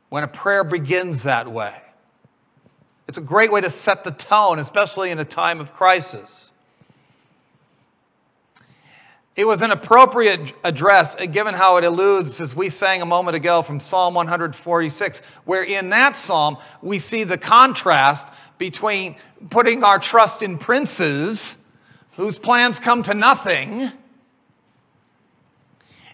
when 0.08 0.24
a 0.24 0.28
prayer 0.28 0.64
begins 0.64 1.24
that 1.24 1.46
way. 1.46 1.74
It's 3.08 3.18
a 3.18 3.22
great 3.22 3.52
way 3.52 3.60
to 3.60 3.70
set 3.70 4.04
the 4.04 4.10
tone, 4.10 4.58
especially 4.58 5.10
in 5.10 5.18
a 5.18 5.24
time 5.24 5.60
of 5.60 5.74
crisis. 5.74 6.45
It 9.36 9.46
was 9.46 9.60
an 9.60 9.70
appropriate 9.70 10.54
address, 10.64 11.14
uh, 11.14 11.26
given 11.26 11.54
how 11.54 11.76
it 11.76 11.84
alludes, 11.84 12.40
as 12.40 12.56
we 12.56 12.70
sang 12.70 13.02
a 13.02 13.06
moment 13.06 13.36
ago 13.36 13.60
from 13.60 13.80
Psalm 13.80 14.14
146, 14.14 15.20
where 15.44 15.62
in 15.62 15.90
that 15.90 16.16
psalm 16.16 16.56
we 16.80 16.98
see 16.98 17.22
the 17.22 17.36
contrast 17.36 18.28
between 18.56 19.14
putting 19.50 19.84
our 19.84 19.98
trust 19.98 20.40
in 20.40 20.56
princes 20.56 21.58
whose 22.16 22.38
plans 22.38 22.80
come 22.80 23.02
to 23.02 23.12
nothing, 23.12 23.92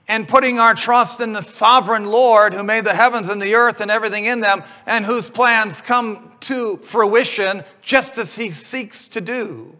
and 0.08 0.26
putting 0.26 0.58
our 0.58 0.74
trust 0.74 1.20
in 1.20 1.32
the 1.32 1.42
sovereign 1.42 2.06
Lord 2.06 2.52
who 2.52 2.64
made 2.64 2.84
the 2.84 2.92
heavens 2.92 3.28
and 3.28 3.40
the 3.40 3.54
earth 3.54 3.80
and 3.80 3.88
everything 3.88 4.24
in 4.24 4.40
them, 4.40 4.64
and 4.84 5.06
whose 5.06 5.30
plans 5.30 5.80
come 5.80 6.32
to 6.40 6.76
fruition 6.78 7.62
just 7.82 8.18
as 8.18 8.34
he 8.34 8.50
seeks 8.50 9.06
to 9.06 9.20
do. 9.20 9.76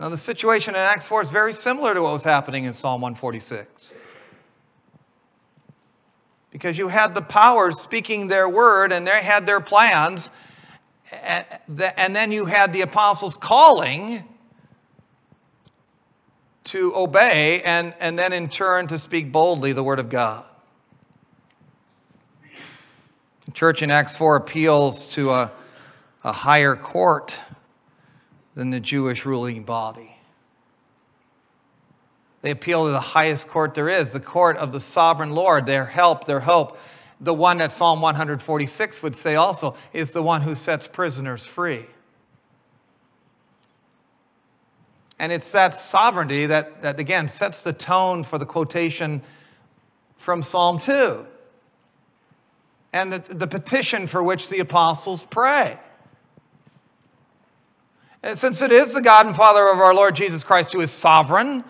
You 0.00 0.04
know, 0.04 0.10
the 0.12 0.16
situation 0.16 0.74
in 0.74 0.80
Acts 0.80 1.06
4 1.06 1.24
is 1.24 1.30
very 1.30 1.52
similar 1.52 1.92
to 1.92 2.00
what 2.00 2.14
was 2.14 2.24
happening 2.24 2.64
in 2.64 2.72
Psalm 2.72 3.02
146. 3.02 3.94
Because 6.50 6.78
you 6.78 6.88
had 6.88 7.14
the 7.14 7.20
powers 7.20 7.78
speaking 7.78 8.26
their 8.26 8.48
word 8.48 8.92
and 8.92 9.06
they 9.06 9.10
had 9.10 9.46
their 9.46 9.60
plans, 9.60 10.30
and 11.12 12.16
then 12.16 12.32
you 12.32 12.46
had 12.46 12.72
the 12.72 12.80
apostles 12.80 13.36
calling 13.36 14.24
to 16.64 16.96
obey 16.96 17.60
and, 17.60 17.92
and 18.00 18.18
then 18.18 18.32
in 18.32 18.48
turn 18.48 18.86
to 18.86 18.98
speak 18.98 19.30
boldly 19.30 19.74
the 19.74 19.82
word 19.82 19.98
of 19.98 20.08
God. 20.08 20.46
The 23.44 23.52
church 23.52 23.82
in 23.82 23.90
Acts 23.90 24.16
4 24.16 24.36
appeals 24.36 25.04
to 25.16 25.32
a, 25.32 25.52
a 26.24 26.32
higher 26.32 26.74
court 26.74 27.38
than 28.60 28.68
the 28.68 28.78
Jewish 28.78 29.24
ruling 29.24 29.62
body. 29.62 30.14
They 32.42 32.50
appeal 32.50 32.84
to 32.84 32.90
the 32.90 33.00
highest 33.00 33.48
court 33.48 33.72
there 33.72 33.88
is, 33.88 34.12
the 34.12 34.20
court 34.20 34.58
of 34.58 34.70
the 34.70 34.80
sovereign 34.80 35.30
Lord, 35.30 35.64
their 35.64 35.86
help, 35.86 36.26
their 36.26 36.40
hope 36.40 36.76
the 37.22 37.32
one 37.32 37.56
that 37.56 37.72
Psalm 37.72 38.02
146 38.02 39.02
would 39.02 39.16
say 39.16 39.36
also 39.36 39.76
is 39.94 40.12
the 40.12 40.22
one 40.22 40.42
who 40.42 40.54
sets 40.54 40.86
prisoners 40.86 41.46
free. 41.46 41.86
And 45.18 45.32
it's 45.32 45.52
that 45.52 45.74
sovereignty 45.74 46.44
that, 46.44 46.82
that 46.82 47.00
again 47.00 47.28
sets 47.28 47.62
the 47.62 47.72
tone 47.72 48.22
for 48.22 48.36
the 48.36 48.44
quotation 48.44 49.22
from 50.18 50.42
Psalm 50.42 50.76
2 50.76 51.24
and 52.92 53.10
the, 53.10 53.20
the 53.34 53.46
petition 53.46 54.06
for 54.06 54.22
which 54.22 54.50
the 54.50 54.58
apostles 54.58 55.24
pray. 55.24 55.78
And 58.22 58.36
since 58.36 58.60
it 58.60 58.70
is 58.70 58.92
the 58.92 59.02
God 59.02 59.26
and 59.26 59.34
Father 59.34 59.66
of 59.68 59.78
our 59.78 59.94
Lord 59.94 60.14
Jesus 60.14 60.44
Christ 60.44 60.72
who 60.72 60.80
is 60.80 60.90
sovereign 60.90 61.64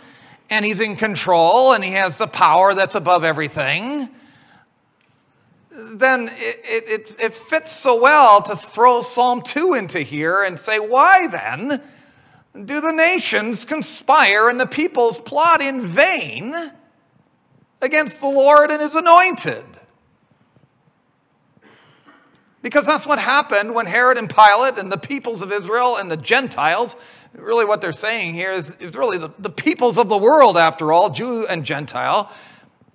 and 0.48 0.64
he's 0.64 0.80
in 0.80 0.96
control 0.96 1.72
and 1.72 1.84
he 1.84 1.92
has 1.92 2.18
the 2.18 2.26
power 2.26 2.74
that's 2.74 2.96
above 2.96 3.22
everything, 3.22 4.08
then 5.70 6.28
it, 6.32 6.60
it, 6.64 7.16
it, 7.20 7.34
fits 7.34 7.70
so 7.70 8.00
well 8.00 8.42
to 8.42 8.56
throw 8.56 9.02
Psalm 9.02 9.42
2 9.42 9.74
into 9.74 10.00
here 10.00 10.42
and 10.42 10.58
say, 10.58 10.80
why 10.80 11.28
then 11.28 11.80
do 12.64 12.80
the 12.80 12.90
nations 12.90 13.64
conspire 13.64 14.48
and 14.48 14.58
the 14.58 14.66
peoples 14.66 15.20
plot 15.20 15.62
in 15.62 15.80
vain 15.80 16.54
against 17.80 18.20
the 18.20 18.26
Lord 18.28 18.72
and 18.72 18.82
his 18.82 18.96
anointed? 18.96 19.64
Because 22.62 22.86
that's 22.86 23.06
what 23.06 23.18
happened 23.18 23.74
when 23.74 23.86
Herod 23.86 24.18
and 24.18 24.28
Pilate 24.28 24.76
and 24.76 24.92
the 24.92 24.98
peoples 24.98 25.40
of 25.40 25.50
Israel 25.50 25.96
and 25.96 26.10
the 26.10 26.16
Gentiles, 26.16 26.96
really 27.32 27.64
what 27.64 27.80
they're 27.80 27.92
saying 27.92 28.34
here 28.34 28.52
is, 28.52 28.76
is 28.80 28.94
really 28.94 29.16
the, 29.16 29.30
the 29.38 29.50
peoples 29.50 29.96
of 29.96 30.08
the 30.08 30.18
world, 30.18 30.58
after 30.58 30.92
all, 30.92 31.10
Jew 31.10 31.46
and 31.46 31.64
Gentile, 31.64 32.30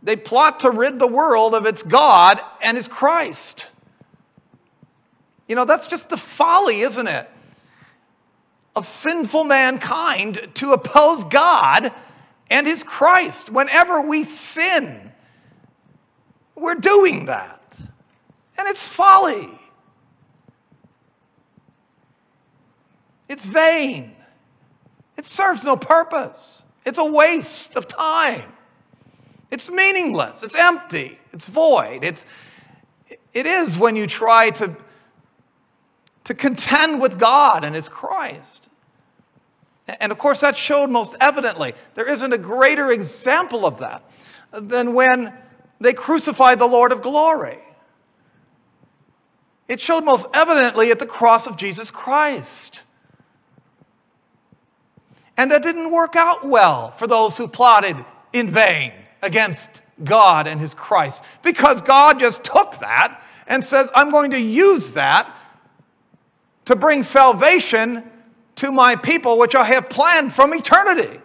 they 0.03 0.15
plot 0.15 0.59
to 0.59 0.69
rid 0.69 0.99
the 0.99 1.07
world 1.07 1.55
of 1.55 1.65
its 1.65 1.81
God 1.81 2.39
and 2.61 2.77
its 2.77 2.87
Christ. 2.87 3.69
You 5.47 5.55
know, 5.55 5.65
that's 5.65 5.87
just 5.87 6.09
the 6.09 6.17
folly, 6.17 6.81
isn't 6.81 7.07
it? 7.07 7.27
Of 8.75 8.85
sinful 8.85 9.45
mankind 9.45 10.47
to 10.55 10.73
oppose 10.73 11.23
God 11.23 11.91
and 12.51 12.67
his 12.67 12.83
Christ. 12.83 13.49
Whenever 13.49 14.01
we 14.01 14.23
sin, 14.23 15.11
we're 16.55 16.75
doing 16.75 17.25
that. 17.25 17.61
And 18.57 18.67
it's 18.67 18.87
folly. 18.87 19.49
It's 23.27 23.45
vain. 23.45 24.15
It 25.17 25.25
serves 25.25 25.63
no 25.63 25.75
purpose. 25.75 26.63
It's 26.85 26.99
a 26.99 27.05
waste 27.05 27.75
of 27.75 27.87
time. 27.87 28.51
It's 29.51 29.71
meaningless, 29.71 30.43
it's 30.43 30.55
empty, 30.55 31.17
it's 31.31 31.47
void. 31.47 32.03
It's, 32.03 32.25
it 33.33 33.45
is 33.45 33.77
when 33.77 33.95
you 33.95 34.07
try 34.07 34.49
to, 34.51 34.75
to 36.25 36.33
contend 36.33 37.01
with 37.01 37.19
God 37.19 37.63
and 37.63 37.75
His 37.75 37.87
Christ. 37.87 38.67
And 39.99 40.11
of 40.11 40.17
course, 40.17 40.41
that 40.41 40.57
showed 40.57 40.89
most 40.89 41.15
evidently. 41.21 41.73
There 41.93 42.09
isn't 42.09 42.33
a 42.33 42.37
greater 42.37 42.91
example 42.91 43.65
of 43.65 43.77
that 43.79 44.03
than 44.51 44.93
when 44.93 45.33
they 45.79 45.93
crucified 45.93 46.59
the 46.59 46.67
Lord 46.67 46.91
of 46.91 47.01
glory. 47.01 47.59
It 49.67 49.81
showed 49.81 50.03
most 50.03 50.27
evidently 50.33 50.91
at 50.91 50.99
the 50.99 51.05
cross 51.05 51.47
of 51.47 51.57
Jesus 51.57 51.89
Christ. 51.89 52.83
And 55.37 55.51
that 55.51 55.63
didn't 55.63 55.91
work 55.91 56.15
out 56.15 56.45
well 56.45 56.91
for 56.91 57.07
those 57.07 57.35
who 57.35 57.47
plotted 57.47 57.97
in 58.31 58.49
vain 58.49 58.93
against 59.21 59.81
God 60.03 60.47
and 60.47 60.59
his 60.59 60.73
Christ 60.73 61.23
because 61.41 61.81
God 61.81 62.19
just 62.19 62.43
took 62.43 62.77
that 62.79 63.21
and 63.47 63.63
says, 63.63 63.89
I'm 63.95 64.09
going 64.11 64.31
to 64.31 64.41
use 64.41 64.93
that 64.93 65.33
to 66.65 66.75
bring 66.75 67.03
salvation 67.03 68.03
to 68.55 68.71
my 68.71 68.95
people, 68.95 69.37
which 69.37 69.55
I 69.55 69.65
have 69.65 69.89
planned 69.89 70.33
from 70.33 70.53
eternity. 70.53 71.19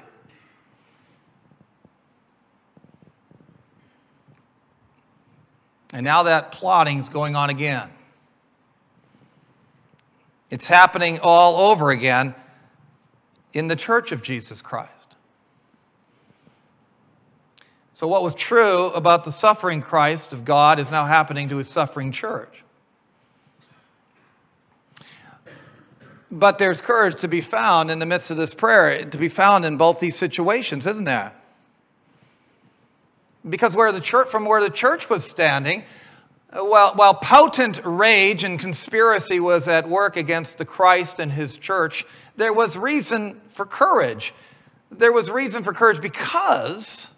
And 5.93 6.05
now 6.05 6.25
that 6.25 6.53
plotting 6.53 6.99
is 6.99 7.09
going 7.09 7.37
on 7.37 7.51
again. 7.51 7.91
It's 10.51 10.67
happening 10.67 11.21
all 11.23 11.71
over 11.71 11.91
again 11.91 12.35
in 13.53 13.69
the 13.69 13.77
church 13.77 14.13
of 14.13 14.23
Jesus 14.23 14.61
Christ. 14.61 14.95
So, 17.95 18.09
what 18.09 18.23
was 18.23 18.35
true 18.35 18.87
about 18.89 19.25
the 19.25 19.33
suffering 19.33 19.83
Christ 19.83 20.33
of 20.33 20.45
God 20.45 20.79
is 20.79 20.91
now 20.91 21.05
happening 21.05 21.51
to 21.51 21.59
his 21.59 21.69
suffering 21.69 22.13
church. 22.13 22.65
But 26.31 26.59
there's 26.59 26.81
courage 26.81 27.21
to 27.21 27.29
be 27.29 27.41
found 27.41 27.91
in 27.91 27.99
the 27.99 28.07
midst 28.07 28.31
of 28.31 28.37
this 28.37 28.55
prayer, 28.55 29.05
to 29.05 29.19
be 29.19 29.29
found 29.29 29.65
in 29.65 29.77
both 29.77 30.01
these 30.01 30.17
situations, 30.17 30.87
isn't 30.87 31.05
there? 31.05 31.33
Because 33.49 33.75
where 33.75 33.91
the 33.93 34.01
church, 34.01 34.29
from 34.29 34.45
where 34.45 34.61
the 34.61 34.71
church 34.71 35.11
was 35.11 35.29
standing, 35.29 35.85
while, 36.53 36.95
while 36.95 37.15
potent 37.15 37.81
rage 37.85 38.45
and 38.45 38.59
conspiracy 38.59 39.41
was 39.41 39.69
at 39.69 39.89
work 39.89 40.17
against 40.17 40.59
the 40.59 40.65
Christ 40.65 41.19
and 41.19 41.31
his 41.31 41.57
church, 41.57 42.05
there 42.37 42.53
was 42.53 42.77
reason 42.77 43.41
for 43.49 43.65
courage. 43.65 44.35
There 44.91 45.13
was 45.13 45.31
reason 45.31 45.63
for 45.63 45.73
courage 45.73 46.01
because, 46.01 47.09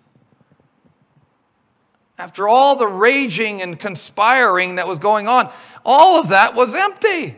after 2.18 2.46
all 2.46 2.76
the 2.76 2.86
raging 2.86 3.62
and 3.62 3.78
conspiring 3.78 4.76
that 4.76 4.86
was 4.86 4.98
going 4.98 5.28
on, 5.28 5.50
all 5.84 6.20
of 6.20 6.28
that 6.28 6.54
was 6.54 6.74
empty. 6.74 7.36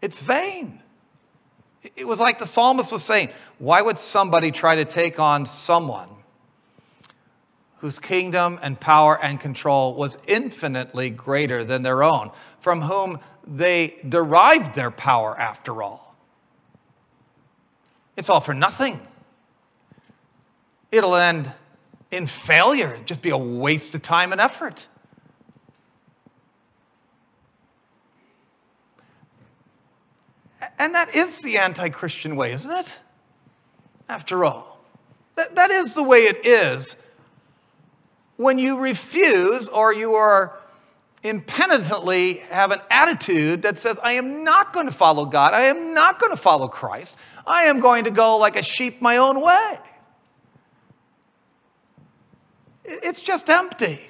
It's 0.00 0.22
vain. 0.22 0.80
It 1.96 2.06
was 2.06 2.18
like 2.18 2.38
the 2.38 2.46
psalmist 2.46 2.90
was 2.90 3.04
saying 3.04 3.28
why 3.58 3.82
would 3.82 3.98
somebody 3.98 4.50
try 4.50 4.76
to 4.76 4.84
take 4.84 5.20
on 5.20 5.44
someone 5.44 6.08
whose 7.84 7.98
kingdom 7.98 8.58
and 8.62 8.80
power 8.80 9.22
and 9.22 9.38
control 9.38 9.92
was 9.94 10.16
infinitely 10.26 11.10
greater 11.10 11.64
than 11.64 11.82
their 11.82 12.02
own, 12.02 12.30
from 12.58 12.80
whom 12.80 13.20
they 13.46 13.94
derived 14.08 14.74
their 14.74 14.90
power 14.90 15.38
after 15.38 15.82
all? 15.82 16.16
It's 18.16 18.30
all 18.30 18.40
for 18.40 18.54
nothing. 18.54 18.98
It'll 20.90 21.14
end 21.14 21.52
in 22.10 22.26
failure, 22.26 22.94
It'd 22.94 23.06
just 23.06 23.20
be 23.20 23.28
a 23.28 23.36
waste 23.36 23.94
of 23.94 24.00
time 24.00 24.32
and 24.32 24.40
effort. 24.40 24.88
And 30.78 30.94
that 30.94 31.14
is 31.14 31.42
the 31.42 31.58
anti 31.58 31.90
Christian 31.90 32.34
way, 32.34 32.52
isn't 32.52 32.70
it? 32.70 32.98
After 34.08 34.42
all, 34.42 34.80
that, 35.34 35.54
that 35.56 35.70
is 35.70 35.92
the 35.92 36.02
way 36.02 36.20
it 36.20 36.46
is 36.46 36.96
when 38.36 38.58
you 38.58 38.80
refuse 38.80 39.68
or 39.68 39.92
you 39.94 40.12
are 40.12 40.58
impenitently 41.22 42.38
have 42.50 42.70
an 42.70 42.80
attitude 42.90 43.62
that 43.62 43.78
says, 43.78 43.98
I 44.02 44.12
am 44.12 44.44
not 44.44 44.72
going 44.72 44.86
to 44.86 44.92
follow 44.92 45.24
God, 45.24 45.54
I 45.54 45.62
am 45.62 45.94
not 45.94 46.18
going 46.18 46.32
to 46.32 46.36
follow 46.36 46.68
Christ, 46.68 47.16
I 47.46 47.64
am 47.64 47.80
going 47.80 48.04
to 48.04 48.10
go 48.10 48.36
like 48.36 48.56
a 48.56 48.62
sheep 48.62 49.00
my 49.00 49.16
own 49.16 49.40
way. 49.40 49.78
It's 52.84 53.22
just 53.22 53.48
empty. 53.48 54.00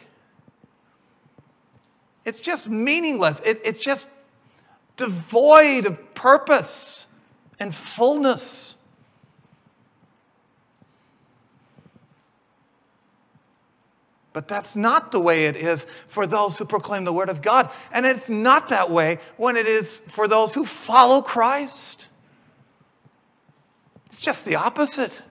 It's 2.24 2.40
just 2.40 2.68
meaningless. 2.68 3.40
It, 3.40 3.60
it's 3.64 3.78
just 3.78 4.08
devoid 4.96 5.86
of 5.86 6.14
purpose 6.14 7.06
and 7.60 7.74
fullness. 7.74 8.76
But 14.34 14.48
that's 14.48 14.74
not 14.74 15.12
the 15.12 15.20
way 15.20 15.46
it 15.46 15.56
is 15.56 15.86
for 16.08 16.26
those 16.26 16.58
who 16.58 16.64
proclaim 16.64 17.04
the 17.04 17.12
Word 17.12 17.30
of 17.30 17.40
God. 17.40 17.70
And 17.92 18.04
it's 18.04 18.28
not 18.28 18.68
that 18.68 18.90
way 18.90 19.18
when 19.36 19.56
it 19.56 19.66
is 19.66 20.00
for 20.00 20.26
those 20.26 20.52
who 20.52 20.64
follow 20.66 21.22
Christ. 21.22 22.08
It's 24.06 24.20
just 24.20 24.44
the 24.44 24.56
opposite. 24.56 25.22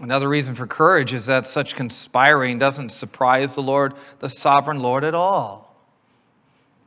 Another 0.00 0.30
reason 0.30 0.54
for 0.54 0.66
courage 0.66 1.12
is 1.12 1.26
that 1.26 1.46
such 1.46 1.76
conspiring 1.76 2.58
doesn't 2.58 2.88
surprise 2.88 3.54
the 3.54 3.62
Lord, 3.62 3.92
the 4.20 4.30
sovereign 4.30 4.80
Lord, 4.80 5.04
at 5.04 5.14
all. 5.14 5.76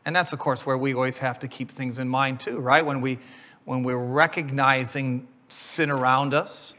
And 0.04 0.16
that's, 0.16 0.34
of 0.34 0.40
course, 0.40 0.66
where 0.66 0.78
we 0.80 0.96
always 0.96 1.20
have 1.20 1.40
to 1.40 1.48
keep 1.48 1.70
things 1.70 2.00
in 2.00 2.10
mind, 2.10 2.40
too, 2.40 2.60
right? 2.60 2.84
When, 2.84 3.02
we, 3.02 3.20
when 3.66 3.84
we're 3.84 4.04
recognizing 4.04 5.28
sin 5.56 5.90
around 5.90 6.34
us, 6.34 6.74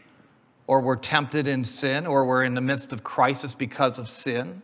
or 0.67 0.81
we're 0.81 0.97
tempted 0.97 1.47
in 1.47 1.65
sin, 1.65 2.07
or 2.07 2.27
we're 2.27 2.45
in 2.45 2.55
the 2.55 2.61
midst 2.61 2.93
of 2.93 3.03
crisis 3.05 3.55
because 3.55 3.99
of 3.99 4.09
sin, 4.09 4.63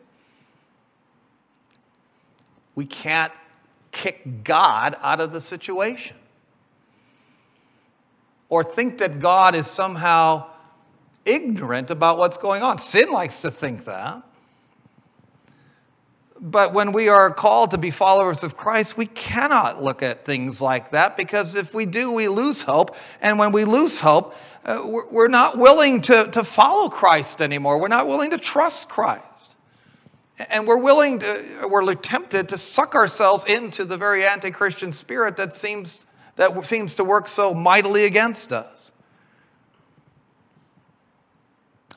we 2.74 2.84
can't 2.84 3.32
kick 3.92 4.44
God 4.44 4.96
out 5.00 5.20
of 5.20 5.32
the 5.32 5.40
situation. 5.40 6.16
Or 8.48 8.64
think 8.64 8.98
that 8.98 9.20
God 9.20 9.54
is 9.54 9.66
somehow 9.66 10.50
ignorant 11.24 11.90
about 11.90 12.18
what's 12.18 12.36
going 12.36 12.62
on. 12.62 12.78
Sin 12.78 13.10
likes 13.10 13.40
to 13.40 13.50
think 13.50 13.84
that. 13.84 14.22
But 16.44 16.74
when 16.74 16.90
we 16.90 17.08
are 17.08 17.30
called 17.30 17.70
to 17.70 17.78
be 17.78 17.92
followers 17.92 18.42
of 18.42 18.56
Christ, 18.56 18.96
we 18.96 19.06
cannot 19.06 19.80
look 19.80 20.02
at 20.02 20.24
things 20.24 20.60
like 20.60 20.90
that 20.90 21.16
because 21.16 21.54
if 21.54 21.72
we 21.72 21.86
do, 21.86 22.12
we 22.12 22.26
lose 22.26 22.60
hope. 22.60 22.96
And 23.20 23.38
when 23.38 23.52
we 23.52 23.64
lose 23.64 24.00
hope, 24.00 24.34
uh, 24.64 24.82
we're, 24.84 25.08
we're 25.08 25.28
not 25.28 25.56
willing 25.56 26.00
to, 26.02 26.24
to 26.32 26.42
follow 26.42 26.88
Christ 26.88 27.40
anymore. 27.40 27.80
We're 27.80 27.86
not 27.86 28.08
willing 28.08 28.30
to 28.30 28.38
trust 28.38 28.88
Christ. 28.88 29.24
And 30.50 30.66
we're 30.66 30.82
willing 30.82 31.20
to, 31.20 31.68
we're 31.70 31.94
tempted 31.94 32.48
to 32.48 32.58
suck 32.58 32.96
ourselves 32.96 33.44
into 33.44 33.84
the 33.84 33.96
very 33.96 34.24
anti 34.24 34.50
Christian 34.50 34.90
spirit 34.90 35.36
that 35.36 35.54
seems, 35.54 36.06
that 36.36 36.66
seems 36.66 36.96
to 36.96 37.04
work 37.04 37.28
so 37.28 37.54
mightily 37.54 38.04
against 38.04 38.52
us. 38.52 38.91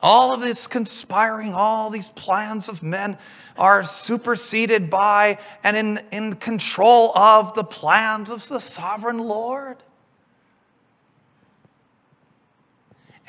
All 0.02 0.34
of 0.34 0.42
this 0.42 0.66
conspiring, 0.66 1.54
all 1.54 1.90
these 1.90 2.10
plans 2.10 2.68
of 2.68 2.82
men 2.82 3.16
are 3.56 3.84
superseded 3.84 4.90
by 4.90 5.38
and 5.64 5.76
in, 5.76 6.00
in 6.12 6.34
control 6.34 7.16
of 7.16 7.54
the 7.54 7.64
plans 7.64 8.30
of 8.30 8.46
the 8.48 8.60
sovereign 8.60 9.18
Lord. 9.18 9.78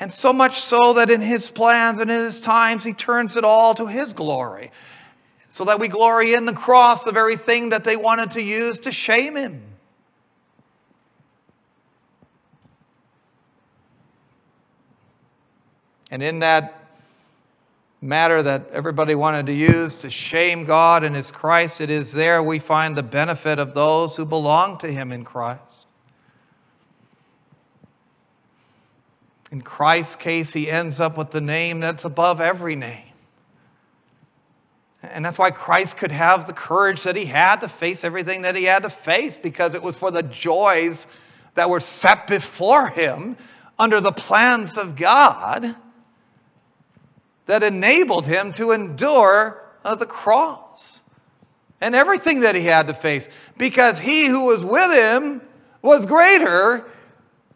And 0.00 0.12
so 0.12 0.32
much 0.32 0.60
so 0.60 0.94
that 0.94 1.10
in 1.10 1.20
his 1.20 1.50
plans 1.50 1.98
and 1.98 2.10
in 2.10 2.20
his 2.20 2.40
times, 2.40 2.84
he 2.84 2.92
turns 2.92 3.36
it 3.36 3.44
all 3.44 3.74
to 3.74 3.86
his 3.86 4.12
glory. 4.12 4.70
So 5.48 5.64
that 5.64 5.80
we 5.80 5.88
glory 5.88 6.34
in 6.34 6.44
the 6.44 6.52
cross, 6.52 7.04
the 7.04 7.12
very 7.12 7.36
thing 7.36 7.70
that 7.70 7.82
they 7.82 7.96
wanted 7.96 8.32
to 8.32 8.42
use 8.42 8.80
to 8.80 8.92
shame 8.92 9.34
him. 9.34 9.62
And 16.10 16.22
in 16.22 16.38
that 16.40 16.74
matter 18.00 18.42
that 18.42 18.68
everybody 18.70 19.14
wanted 19.14 19.46
to 19.46 19.52
use 19.52 19.94
to 19.96 20.10
shame 20.10 20.64
God 20.64 21.04
and 21.04 21.14
His 21.14 21.30
Christ, 21.30 21.80
it 21.80 21.90
is 21.90 22.12
there 22.12 22.42
we 22.42 22.58
find 22.58 22.96
the 22.96 23.02
benefit 23.02 23.58
of 23.58 23.74
those 23.74 24.16
who 24.16 24.24
belong 24.24 24.78
to 24.78 24.90
Him 24.90 25.12
in 25.12 25.24
Christ. 25.24 25.62
In 29.50 29.62
Christ's 29.62 30.16
case, 30.16 30.52
He 30.52 30.70
ends 30.70 31.00
up 31.00 31.18
with 31.18 31.30
the 31.30 31.40
name 31.40 31.80
that's 31.80 32.04
above 32.04 32.40
every 32.40 32.76
name. 32.76 33.04
And 35.02 35.24
that's 35.24 35.38
why 35.38 35.50
Christ 35.50 35.96
could 35.96 36.10
have 36.10 36.46
the 36.46 36.52
courage 36.52 37.04
that 37.04 37.14
he 37.14 37.24
had 37.24 37.60
to 37.60 37.68
face 37.68 38.02
everything 38.02 38.42
that 38.42 38.56
he 38.56 38.64
had 38.64 38.82
to 38.82 38.90
face 38.90 39.36
because 39.36 39.74
it 39.74 39.82
was 39.82 39.96
for 39.96 40.10
the 40.10 40.24
joys 40.24 41.06
that 41.54 41.70
were 41.70 41.80
set 41.80 42.26
before 42.26 42.88
him 42.88 43.36
under 43.78 44.00
the 44.00 44.10
plans 44.10 44.76
of 44.76 44.96
God 44.96 45.76
that 47.48 47.62
enabled 47.62 48.26
him 48.26 48.52
to 48.52 48.72
endure 48.72 49.64
uh, 49.82 49.94
the 49.94 50.06
cross 50.06 51.02
and 51.80 51.94
everything 51.94 52.40
that 52.40 52.54
he 52.54 52.62
had 52.62 52.86
to 52.88 52.94
face 52.94 53.26
because 53.56 53.98
he 53.98 54.26
who 54.26 54.44
was 54.44 54.64
with 54.64 54.92
him 54.92 55.40
was 55.80 56.04
greater 56.04 56.84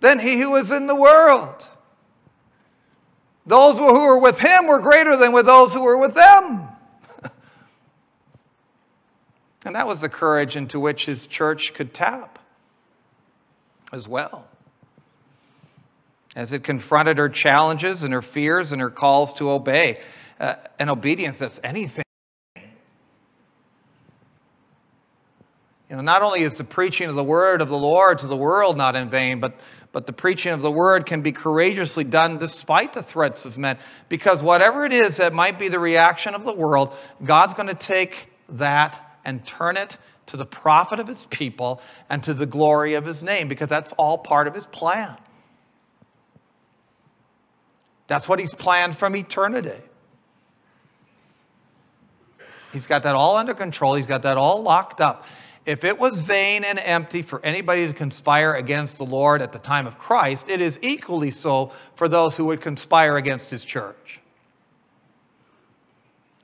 than 0.00 0.18
he 0.18 0.40
who 0.40 0.52
was 0.52 0.72
in 0.72 0.86
the 0.86 0.96
world. 0.96 1.68
Those 3.44 3.76
who 3.76 3.84
were 3.84 4.18
with 4.18 4.38
him 4.38 4.66
were 4.66 4.78
greater 4.78 5.14
than 5.14 5.32
with 5.32 5.44
those 5.44 5.74
who 5.74 5.84
were 5.84 5.98
with 5.98 6.14
them. 6.14 6.68
and 9.66 9.76
that 9.76 9.86
was 9.86 10.00
the 10.00 10.08
courage 10.08 10.56
into 10.56 10.80
which 10.80 11.04
his 11.04 11.26
church 11.26 11.74
could 11.74 11.92
tap 11.92 12.38
as 13.92 14.08
well. 14.08 14.48
As 16.34 16.52
it 16.52 16.64
confronted 16.64 17.18
her 17.18 17.28
challenges 17.28 18.02
and 18.02 18.14
her 18.14 18.22
fears 18.22 18.72
and 18.72 18.80
her 18.80 18.90
calls 18.90 19.34
to 19.34 19.50
obey, 19.50 20.00
uh, 20.40 20.54
an 20.78 20.88
obedience 20.88 21.38
that's 21.38 21.60
anything. 21.62 22.04
You 25.90 25.96
know, 25.96 26.00
not 26.00 26.22
only 26.22 26.40
is 26.40 26.56
the 26.56 26.64
preaching 26.64 27.10
of 27.10 27.16
the 27.16 27.24
word 27.24 27.60
of 27.60 27.68
the 27.68 27.76
Lord 27.76 28.18
to 28.20 28.26
the 28.26 28.36
world 28.36 28.78
not 28.78 28.96
in 28.96 29.10
vain, 29.10 29.40
but 29.40 29.60
but 29.92 30.06
the 30.06 30.12
preaching 30.12 30.52
of 30.52 30.62
the 30.62 30.70
word 30.70 31.04
can 31.06 31.20
be 31.20 31.32
courageously 31.32 32.04
done 32.04 32.38
despite 32.38 32.94
the 32.94 33.02
threats 33.02 33.44
of 33.44 33.58
men. 33.58 33.78
Because 34.08 34.42
whatever 34.42 34.86
it 34.86 34.92
is 34.92 35.18
that 35.18 35.34
might 35.34 35.58
be 35.58 35.68
the 35.68 35.78
reaction 35.78 36.34
of 36.34 36.44
the 36.44 36.54
world, 36.54 36.94
God's 37.22 37.54
going 37.54 37.68
to 37.68 37.74
take 37.74 38.30
that 38.48 39.18
and 39.24 39.44
turn 39.44 39.76
it 39.76 39.98
to 40.26 40.38
the 40.38 40.46
profit 40.46 40.98
of 40.98 41.06
his 41.06 41.26
people 41.26 41.82
and 42.08 42.22
to 42.22 42.32
the 42.32 42.46
glory 42.46 42.94
of 42.94 43.04
his 43.04 43.22
name, 43.22 43.48
because 43.48 43.68
that's 43.68 43.92
all 43.92 44.16
part 44.16 44.48
of 44.48 44.54
his 44.54 44.66
plan. 44.66 45.16
That's 48.06 48.28
what 48.28 48.38
he's 48.38 48.54
planned 48.54 48.96
from 48.96 49.16
eternity. 49.16 49.80
He's 52.72 52.86
got 52.86 53.02
that 53.02 53.14
all 53.14 53.36
under 53.36 53.54
control, 53.54 53.94
he's 53.94 54.06
got 54.06 54.22
that 54.22 54.36
all 54.36 54.62
locked 54.62 55.00
up. 55.00 55.26
If 55.64 55.84
it 55.84 55.96
was 55.96 56.18
vain 56.18 56.64
and 56.64 56.80
empty 56.80 57.22
for 57.22 57.44
anybody 57.44 57.86
to 57.86 57.92
conspire 57.92 58.54
against 58.54 58.98
the 58.98 59.04
Lord 59.04 59.40
at 59.40 59.52
the 59.52 59.60
time 59.60 59.86
of 59.86 59.96
Christ, 59.96 60.48
it 60.48 60.60
is 60.60 60.78
equally 60.82 61.30
so 61.30 61.70
for 61.94 62.08
those 62.08 62.36
who 62.36 62.46
would 62.46 62.60
conspire 62.60 63.16
against 63.16 63.48
his 63.48 63.64
church. 63.64 64.20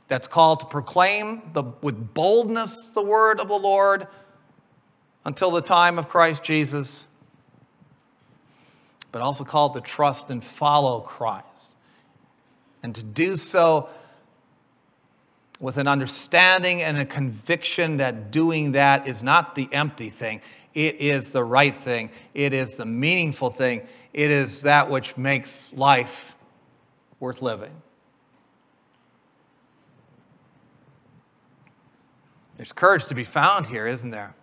That's 0.06 0.28
called 0.28 0.60
to 0.60 0.66
proclaim 0.66 1.50
the, 1.52 1.64
with 1.82 2.14
boldness 2.14 2.90
the 2.94 3.02
word 3.02 3.40
of 3.40 3.48
the 3.48 3.58
Lord 3.58 4.06
until 5.24 5.50
the 5.50 5.62
time 5.62 5.98
of 5.98 6.08
Christ 6.08 6.44
Jesus, 6.44 7.07
but 9.12 9.22
also 9.22 9.44
called 9.44 9.74
to 9.74 9.80
trust 9.80 10.30
and 10.30 10.42
follow 10.42 11.00
Christ. 11.00 11.74
And 12.82 12.94
to 12.94 13.02
do 13.02 13.36
so 13.36 13.88
with 15.60 15.76
an 15.76 15.88
understanding 15.88 16.82
and 16.82 16.98
a 16.98 17.04
conviction 17.04 17.96
that 17.96 18.30
doing 18.30 18.72
that 18.72 19.08
is 19.08 19.22
not 19.22 19.54
the 19.54 19.68
empty 19.72 20.10
thing, 20.10 20.40
it 20.74 21.00
is 21.00 21.32
the 21.32 21.42
right 21.42 21.74
thing, 21.74 22.10
it 22.34 22.52
is 22.52 22.76
the 22.76 22.86
meaningful 22.86 23.50
thing, 23.50 23.86
it 24.12 24.30
is 24.30 24.62
that 24.62 24.88
which 24.88 25.16
makes 25.16 25.72
life 25.72 26.36
worth 27.18 27.42
living. 27.42 27.72
There's 32.56 32.72
courage 32.72 33.06
to 33.06 33.14
be 33.14 33.24
found 33.24 33.66
here, 33.66 33.86
isn't 33.86 34.10
there? 34.10 34.34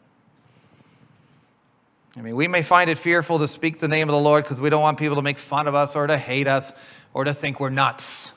I 2.18 2.22
mean, 2.22 2.36
we 2.36 2.48
may 2.48 2.62
find 2.62 2.90
it 2.90 2.98
fearful 2.98 3.40
to 3.40 3.48
speak 3.48 3.80
the 3.80 3.90
name 3.90 4.08
of 4.08 4.14
the 4.14 4.22
Lord 4.22 4.44
because 4.44 4.62
we 4.62 4.70
don't 4.70 4.82
want 4.82 4.98
people 4.98 5.18
to 5.18 5.22
make 5.22 5.38
fun 5.38 5.68
of 5.68 5.76
us 5.76 5.96
or 5.96 6.08
to 6.08 6.18
hate 6.18 6.48
us 6.48 6.72
or 7.14 7.26
to 7.26 7.34
think 7.34 7.60
we're 7.60 7.70
nuts 7.70 8.32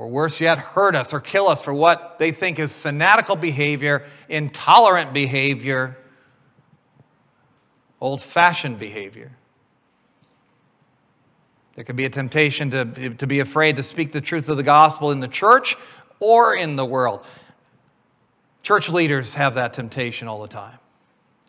or 0.00 0.08
worse 0.08 0.40
yet, 0.40 0.56
hurt 0.56 0.94
us 0.94 1.12
or 1.12 1.20
kill 1.20 1.46
us 1.46 1.62
for 1.62 1.74
what 1.74 2.18
they 2.18 2.32
think 2.32 2.58
is 2.58 2.78
fanatical 2.78 3.36
behavior, 3.36 4.06
intolerant 4.30 5.12
behavior, 5.12 5.98
old 8.00 8.22
fashioned 8.22 8.78
behavior. 8.78 9.30
There 11.74 11.84
can 11.84 11.96
be 11.96 12.06
a 12.06 12.10
temptation 12.10 12.70
to, 12.70 13.10
to 13.10 13.26
be 13.26 13.40
afraid 13.40 13.76
to 13.76 13.82
speak 13.82 14.10
the 14.10 14.22
truth 14.22 14.48
of 14.48 14.56
the 14.56 14.62
gospel 14.62 15.10
in 15.10 15.20
the 15.20 15.28
church 15.28 15.76
or 16.18 16.56
in 16.56 16.76
the 16.76 16.84
world. 16.84 17.24
Church 18.62 18.88
leaders 18.88 19.34
have 19.34 19.54
that 19.54 19.74
temptation 19.74 20.28
all 20.28 20.40
the 20.40 20.48
time. 20.48 20.79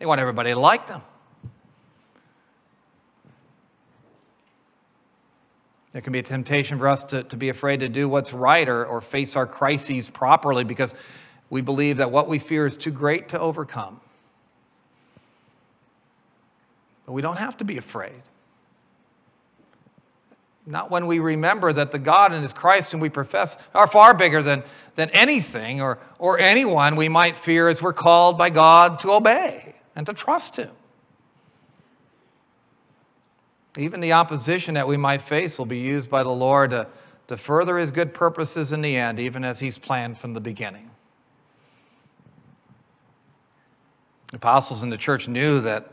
They 0.02 0.06
want 0.06 0.20
everybody 0.20 0.50
to 0.50 0.58
like 0.58 0.88
them. 0.88 1.00
There 5.92 6.02
can 6.02 6.12
be 6.12 6.18
a 6.18 6.24
temptation 6.24 6.76
for 6.76 6.88
us 6.88 7.04
to, 7.04 7.22
to 7.22 7.36
be 7.36 7.50
afraid 7.50 7.78
to 7.78 7.88
do 7.88 8.08
what's 8.08 8.32
right 8.32 8.68
or, 8.68 8.84
or 8.84 9.00
face 9.00 9.36
our 9.36 9.46
crises 9.46 10.10
properly 10.10 10.64
because 10.64 10.92
we 11.50 11.60
believe 11.60 11.98
that 11.98 12.10
what 12.10 12.26
we 12.26 12.40
fear 12.40 12.66
is 12.66 12.76
too 12.76 12.90
great 12.90 13.28
to 13.28 13.38
overcome. 13.38 14.00
But 17.06 17.12
we 17.12 17.22
don't 17.22 17.38
have 17.38 17.58
to 17.58 17.64
be 17.64 17.78
afraid. 17.78 18.24
Not 20.66 20.90
when 20.90 21.06
we 21.06 21.20
remember 21.20 21.72
that 21.72 21.92
the 21.92 22.00
God 22.00 22.32
and 22.32 22.42
His 22.42 22.52
Christ 22.52 22.90
whom 22.90 23.00
we 23.00 23.08
profess 23.08 23.56
are 23.72 23.86
far 23.86 24.14
bigger 24.14 24.42
than, 24.42 24.64
than 24.96 25.10
anything 25.10 25.80
or, 25.80 26.00
or 26.18 26.40
anyone 26.40 26.96
we 26.96 27.08
might 27.08 27.36
fear 27.36 27.68
as 27.68 27.80
we're 27.80 27.92
called 27.92 28.36
by 28.36 28.50
God 28.50 28.98
to 28.98 29.12
obey 29.12 29.71
and 29.94 30.06
to 30.06 30.12
trust 30.12 30.56
Him. 30.56 30.70
Even 33.78 34.00
the 34.00 34.12
opposition 34.12 34.74
that 34.74 34.86
we 34.86 34.96
might 34.96 35.22
face 35.22 35.58
will 35.58 35.66
be 35.66 35.78
used 35.78 36.10
by 36.10 36.22
the 36.22 36.30
Lord 36.30 36.70
to, 36.72 36.86
to 37.28 37.36
further 37.36 37.78
his 37.78 37.90
good 37.90 38.12
purposes 38.12 38.72
in 38.72 38.82
the 38.82 38.96
end, 38.96 39.18
even 39.18 39.44
as 39.44 39.58
he's 39.58 39.78
planned 39.78 40.18
from 40.18 40.34
the 40.34 40.40
beginning. 40.40 40.90
The 44.30 44.36
apostles 44.36 44.82
in 44.82 44.90
the 44.90 44.98
church 44.98 45.26
knew 45.26 45.60
that 45.60 45.90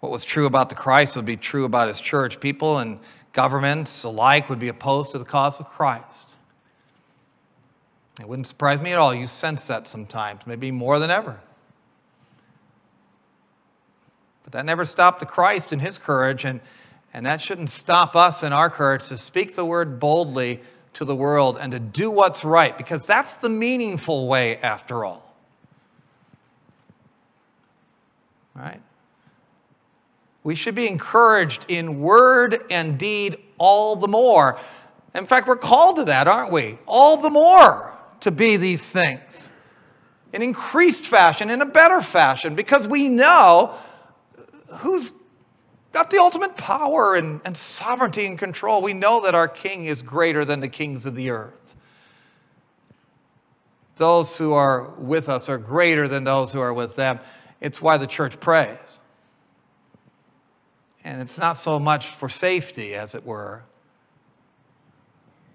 what 0.00 0.12
was 0.12 0.24
true 0.24 0.46
about 0.46 0.68
the 0.68 0.74
Christ 0.76 1.16
would 1.16 1.24
be 1.24 1.36
true 1.36 1.64
about 1.64 1.88
his 1.88 2.00
church. 2.00 2.38
People 2.38 2.78
and 2.78 3.00
governments 3.32 4.04
alike 4.04 4.48
would 4.48 4.60
be 4.60 4.68
opposed 4.68 5.10
to 5.12 5.18
the 5.18 5.24
cause 5.24 5.58
of 5.58 5.68
Christ. 5.68 6.28
It 8.20 8.28
wouldn't 8.28 8.46
surprise 8.46 8.80
me 8.80 8.92
at 8.92 8.98
all. 8.98 9.12
You 9.12 9.26
sense 9.26 9.66
that 9.66 9.88
sometimes, 9.88 10.46
maybe 10.46 10.70
more 10.70 11.00
than 11.00 11.10
ever. 11.10 11.40
But 14.46 14.52
that 14.52 14.64
never 14.64 14.84
stopped 14.84 15.18
the 15.18 15.26
Christ 15.26 15.72
in 15.72 15.80
his 15.80 15.98
courage, 15.98 16.44
and, 16.44 16.60
and 17.12 17.26
that 17.26 17.42
shouldn't 17.42 17.68
stop 17.68 18.14
us 18.14 18.44
in 18.44 18.52
our 18.52 18.70
courage 18.70 19.08
to 19.08 19.16
speak 19.16 19.56
the 19.56 19.64
word 19.64 19.98
boldly 19.98 20.60
to 20.92 21.04
the 21.04 21.16
world 21.16 21.58
and 21.60 21.72
to 21.72 21.80
do 21.80 22.12
what's 22.12 22.44
right, 22.44 22.78
because 22.78 23.08
that's 23.08 23.38
the 23.38 23.48
meaningful 23.48 24.28
way 24.28 24.58
after 24.58 25.04
all. 25.04 25.34
Right? 28.54 28.80
We 30.44 30.54
should 30.54 30.76
be 30.76 30.86
encouraged 30.86 31.66
in 31.66 31.98
word 31.98 32.64
and 32.70 32.96
deed 32.96 33.36
all 33.58 33.96
the 33.96 34.06
more. 34.06 34.60
In 35.12 35.26
fact, 35.26 35.48
we're 35.48 35.56
called 35.56 35.96
to 35.96 36.04
that, 36.04 36.28
aren't 36.28 36.52
we? 36.52 36.78
All 36.86 37.16
the 37.16 37.30
more 37.30 37.98
to 38.20 38.30
be 38.30 38.56
these 38.56 38.92
things 38.92 39.50
in 40.32 40.42
increased 40.42 41.06
fashion, 41.06 41.50
in 41.50 41.62
a 41.62 41.66
better 41.66 42.00
fashion, 42.00 42.54
because 42.54 42.86
we 42.86 43.08
know 43.08 43.74
who's 44.78 45.12
got 45.92 46.10
the 46.10 46.18
ultimate 46.18 46.56
power 46.56 47.14
and, 47.14 47.40
and 47.44 47.56
sovereignty 47.56 48.26
and 48.26 48.38
control? 48.38 48.82
We 48.82 48.92
know 48.92 49.22
that 49.22 49.34
our 49.34 49.48
king 49.48 49.86
is 49.86 50.02
greater 50.02 50.44
than 50.44 50.60
the 50.60 50.68
kings 50.68 51.06
of 51.06 51.14
the 51.14 51.30
earth. 51.30 51.76
Those 53.96 54.36
who 54.36 54.52
are 54.52 54.90
with 54.98 55.28
us 55.28 55.48
are 55.48 55.58
greater 55.58 56.06
than 56.06 56.24
those 56.24 56.52
who 56.52 56.60
are 56.60 56.74
with 56.74 56.96
them. 56.96 57.18
It's 57.60 57.80
why 57.80 57.96
the 57.96 58.06
church 58.06 58.38
prays. 58.38 58.98
And 61.02 61.22
it's 61.22 61.38
not 61.38 61.56
so 61.56 61.78
much 61.78 62.08
for 62.08 62.28
safety, 62.28 62.94
as 62.94 63.14
it 63.14 63.24
were, 63.24 63.62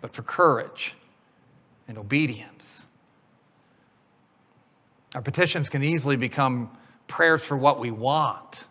but 0.01 0.13
for 0.13 0.23
courage 0.23 0.95
and 1.87 1.97
obedience. 1.97 2.87
Our 5.13 5.21
petitions 5.21 5.69
can 5.69 5.83
easily 5.83 6.15
become 6.15 6.71
prayers 7.07 7.43
for 7.43 7.57
what 7.57 7.79
we 7.79 7.91
want 7.91 8.65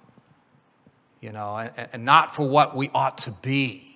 you 1.21 1.33
know, 1.33 1.57
and, 1.57 1.89
and 1.93 2.05
not 2.05 2.35
for 2.35 2.47
what 2.47 2.75
we 2.75 2.91
ought 2.95 3.19
to 3.19 3.31
be. 3.31 3.87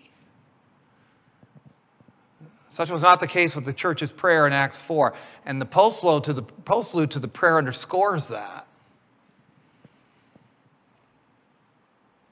Such 2.69 2.91
was 2.91 3.03
not 3.03 3.21
the 3.21 3.29
case 3.29 3.55
with 3.55 3.65
the 3.65 3.73
church's 3.73 4.11
prayer 4.11 4.47
in 4.47 4.53
Acts 4.53 4.81
4. 4.81 5.15
And 5.47 5.61
the 5.61 5.67
postlude 5.67 6.25
to 6.25 6.33
the, 6.33 6.43
postlude 6.43 7.11
to 7.11 7.21
the 7.21 7.29
prayer 7.29 7.57
underscores 7.57 8.29
that. 8.29 8.67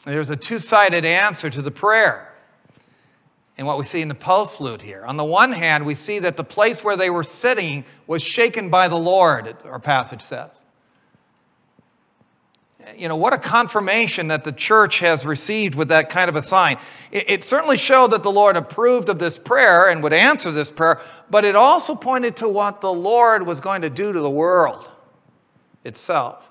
There's 0.05 0.31
a 0.31 0.37
two 0.37 0.59
sided 0.59 1.05
answer 1.05 1.49
to 1.49 1.63
the 1.63 1.71
prayer 1.71 2.35
in 3.57 3.67
what 3.67 3.79
we 3.79 3.85
see 3.85 4.01
in 4.01 4.09
the 4.09 4.17
postlude 4.17 4.83
here. 4.83 5.05
On 5.05 5.17
the 5.17 5.25
one 5.25 5.53
hand, 5.53 5.87
we 5.87 5.95
see 5.95 6.19
that 6.19 6.37
the 6.37 6.43
place 6.43 6.83
where 6.83 6.97
they 6.97 7.09
were 7.09 7.23
sitting 7.23 7.85
was 8.09 8.21
shaken 8.21 8.69
by 8.69 8.89
the 8.89 8.99
Lord, 8.99 9.57
our 9.65 9.79
passage 9.79 10.23
says. 10.23 10.65
You 12.97 13.09
know, 13.09 13.17
what 13.17 13.33
a 13.33 13.39
confirmation 13.39 14.29
that 14.29 14.45
the 14.45 14.53
church 14.53 14.99
has 15.01 15.25
received 15.25 15.75
with 15.75 15.89
that 15.89 16.11
kind 16.11 16.29
of 16.29 16.37
a 16.37 16.43
sign. 16.43 16.79
It, 17.11 17.31
it, 17.31 17.45
certainly 17.45 17.79
showed 17.79 18.09
that 18.13 18.23
the 18.23 18.31
Lord 18.31 18.57
approved 18.57 19.09
of 19.09 19.19
this 19.19 19.39
prayer 19.39 19.89
and 19.89 20.03
would 20.03 20.13
answer 20.13 20.51
this 20.51 20.71
prayer, 20.71 21.01
but 21.31 21.45
it 21.45 21.55
also 21.55 21.95
pointed 21.95 22.37
to 22.37 22.49
what 22.49 22.81
the 22.81 22.93
Lord 22.93 23.47
was 23.47 23.61
going 23.61 23.83
to 23.83 23.91
do 23.91 24.13
to 24.13 24.21
the 24.21 24.31
world 24.31 24.91
itself. 25.85 26.49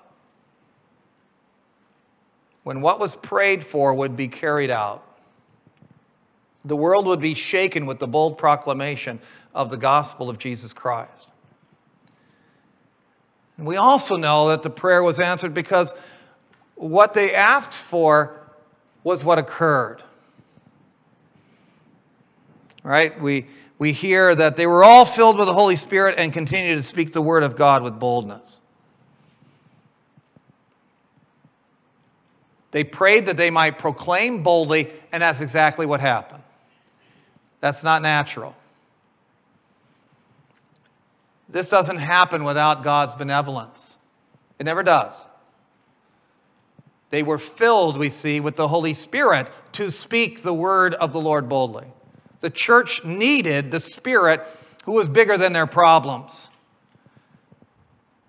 When 2.62 2.80
what 2.80 3.00
was 3.00 3.16
prayed 3.16 3.64
for 3.64 3.94
would 3.94 4.16
be 4.16 4.28
carried 4.28 4.70
out, 4.70 5.04
the 6.64 6.76
world 6.76 7.06
would 7.06 7.20
be 7.20 7.34
shaken 7.34 7.86
with 7.86 7.98
the 7.98 8.06
bold 8.06 8.38
proclamation 8.38 9.18
of 9.54 9.70
the 9.70 9.76
gospel 9.76 10.30
of 10.30 10.38
Jesus 10.38 10.72
Christ. 10.72 11.28
And 13.56 13.66
we 13.66 13.76
also 13.76 14.16
know 14.16 14.48
that 14.48 14.62
the 14.62 14.70
prayer 14.70 15.02
was 15.02 15.20
answered 15.20 15.54
because 15.54 15.92
what 16.82 17.14
they 17.14 17.34
asked 17.34 17.74
for 17.74 18.40
was 19.04 19.24
what 19.24 19.38
occurred. 19.38 20.02
Right? 22.82 23.18
We, 23.20 23.46
we 23.78 23.92
hear 23.92 24.34
that 24.34 24.56
they 24.56 24.66
were 24.66 24.82
all 24.82 25.04
filled 25.04 25.38
with 25.38 25.46
the 25.46 25.52
Holy 25.52 25.76
Spirit 25.76 26.16
and 26.18 26.32
continued 26.32 26.76
to 26.76 26.82
speak 26.82 27.12
the 27.12 27.22
word 27.22 27.44
of 27.44 27.56
God 27.56 27.82
with 27.82 27.98
boldness. 27.98 28.58
They 32.72 32.84
prayed 32.84 33.26
that 33.26 33.36
they 33.36 33.50
might 33.50 33.78
proclaim 33.78 34.42
boldly, 34.42 34.90
and 35.12 35.22
that's 35.22 35.40
exactly 35.40 35.86
what 35.86 36.00
happened. 36.00 36.42
That's 37.60 37.84
not 37.84 38.02
natural. 38.02 38.56
This 41.48 41.68
doesn't 41.68 41.98
happen 41.98 42.44
without 42.44 42.82
God's 42.82 43.14
benevolence. 43.14 43.98
It 44.58 44.64
never 44.64 44.82
does. 44.82 45.14
They 47.12 47.22
were 47.22 47.36
filled, 47.36 47.98
we 47.98 48.08
see, 48.08 48.40
with 48.40 48.56
the 48.56 48.66
Holy 48.66 48.94
Spirit 48.94 49.46
to 49.72 49.90
speak 49.90 50.42
the 50.42 50.54
word 50.54 50.94
of 50.94 51.12
the 51.12 51.20
Lord 51.20 51.46
boldly. 51.46 51.92
The 52.40 52.48
church 52.48 53.04
needed 53.04 53.70
the 53.70 53.80
Spirit 53.80 54.40
who 54.86 54.92
was 54.92 55.10
bigger 55.10 55.36
than 55.36 55.52
their 55.52 55.66
problems 55.66 56.48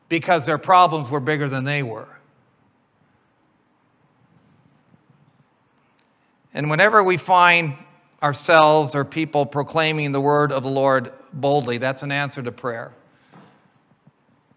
because 0.10 0.46
their 0.46 0.58
problems 0.58 1.10
were 1.10 1.22
bigger 1.22 1.48
than 1.48 1.64
they 1.64 1.82
were. 1.82 2.20
And 6.54 6.70
whenever 6.70 7.02
we 7.02 7.16
find 7.16 7.76
ourselves 8.22 8.96
or 8.96 9.06
people 9.06 9.46
proclaiming 9.46 10.12
the 10.12 10.20
word 10.20 10.52
of 10.52 10.64
the 10.64 10.70
Lord 10.70 11.10
boldly, 11.32 11.78
that's 11.78 12.04
an 12.04 12.12
answer 12.12 12.44
to 12.44 12.52
prayer. 12.52 12.92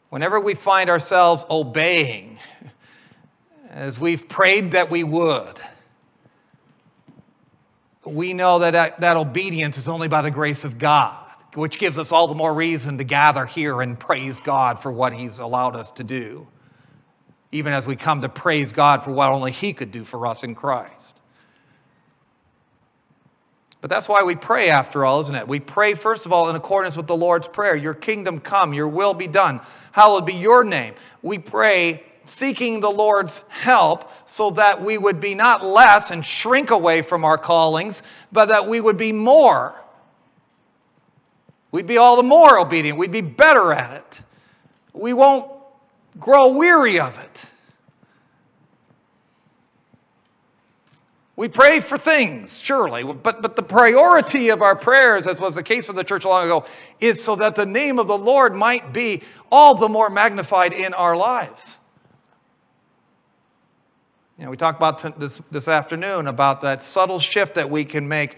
Whenever 0.08 0.40
we 0.40 0.54
find 0.54 0.90
ourselves 0.90 1.46
obeying, 1.48 2.40
as 3.76 4.00
we've 4.00 4.26
prayed 4.26 4.72
that 4.72 4.90
we 4.90 5.04
would, 5.04 5.60
we 8.06 8.32
know 8.32 8.60
that, 8.60 8.72
that 8.72 9.00
that 9.02 9.18
obedience 9.18 9.76
is 9.76 9.86
only 9.86 10.08
by 10.08 10.22
the 10.22 10.30
grace 10.30 10.64
of 10.64 10.78
God, 10.78 11.28
which 11.54 11.78
gives 11.78 11.98
us 11.98 12.10
all 12.10 12.26
the 12.26 12.34
more 12.34 12.54
reason 12.54 12.96
to 12.96 13.04
gather 13.04 13.44
here 13.44 13.82
and 13.82 14.00
praise 14.00 14.40
God 14.40 14.78
for 14.78 14.90
what 14.90 15.12
He's 15.12 15.40
allowed 15.40 15.76
us 15.76 15.90
to 15.90 16.04
do, 16.04 16.46
even 17.52 17.74
as 17.74 17.86
we 17.86 17.96
come 17.96 18.22
to 18.22 18.30
praise 18.30 18.72
God 18.72 19.04
for 19.04 19.12
what 19.12 19.30
only 19.30 19.52
He 19.52 19.74
could 19.74 19.92
do 19.92 20.04
for 20.04 20.26
us 20.26 20.42
in 20.42 20.54
Christ. 20.54 21.18
But 23.82 23.90
that's 23.90 24.08
why 24.08 24.22
we 24.22 24.36
pray, 24.36 24.70
after 24.70 25.04
all, 25.04 25.20
isn't 25.20 25.34
it? 25.34 25.46
We 25.46 25.60
pray, 25.60 25.92
first 25.92 26.24
of 26.24 26.32
all, 26.32 26.48
in 26.48 26.56
accordance 26.56 26.96
with 26.96 27.06
the 27.06 27.16
Lord's 27.16 27.46
Prayer 27.46 27.76
Your 27.76 27.92
kingdom 27.92 28.40
come, 28.40 28.72
your 28.72 28.88
will 28.88 29.12
be 29.12 29.26
done. 29.26 29.60
Hallowed 29.92 30.24
be 30.24 30.32
your 30.32 30.64
name. 30.64 30.94
We 31.20 31.36
pray 31.36 32.02
seeking 32.28 32.80
the 32.80 32.90
Lord's 32.90 33.42
help 33.48 34.10
so 34.28 34.50
that 34.50 34.82
we 34.82 34.98
would 34.98 35.20
be 35.20 35.34
not 35.34 35.64
less 35.64 36.10
and 36.10 36.24
shrink 36.24 36.70
away 36.70 37.02
from 37.02 37.24
our 37.24 37.38
callings, 37.38 38.02
but 38.32 38.46
that 38.46 38.66
we 38.66 38.80
would 38.80 38.98
be 38.98 39.12
more. 39.12 39.80
We'd 41.72 41.86
be 41.86 41.98
all 41.98 42.16
the 42.16 42.22
more 42.22 42.58
obedient. 42.58 42.98
We'd 42.98 43.12
be 43.12 43.20
better 43.20 43.72
at 43.72 43.92
it. 43.92 44.22
We 44.92 45.12
won't 45.12 45.50
grow 46.18 46.48
weary 46.48 47.00
of 47.00 47.18
it. 47.18 47.50
We 51.36 51.48
pray 51.48 51.80
for 51.80 51.98
things, 51.98 52.58
surely, 52.58 53.04
but, 53.04 53.42
but 53.42 53.56
the 53.56 53.62
priority 53.62 54.48
of 54.48 54.62
our 54.62 54.74
prayers, 54.74 55.26
as 55.26 55.38
was 55.38 55.54
the 55.54 55.62
case 55.62 55.86
for 55.86 55.92
the 55.92 56.02
church 56.02 56.24
long 56.24 56.46
ago, 56.46 56.64
is 56.98 57.22
so 57.22 57.36
that 57.36 57.56
the 57.56 57.66
name 57.66 57.98
of 57.98 58.08
the 58.08 58.16
Lord 58.16 58.54
might 58.54 58.94
be 58.94 59.22
all 59.52 59.74
the 59.74 59.88
more 59.88 60.08
magnified 60.08 60.72
in 60.72 60.94
our 60.94 61.14
lives. 61.14 61.78
You 64.38 64.44
know, 64.44 64.50
we 64.50 64.56
talked 64.56 64.78
about 64.78 65.18
this, 65.18 65.40
this 65.50 65.66
afternoon 65.66 66.26
about 66.26 66.60
that 66.60 66.82
subtle 66.82 67.18
shift 67.18 67.54
that 67.54 67.70
we 67.70 67.84
can 67.84 68.06
make 68.06 68.36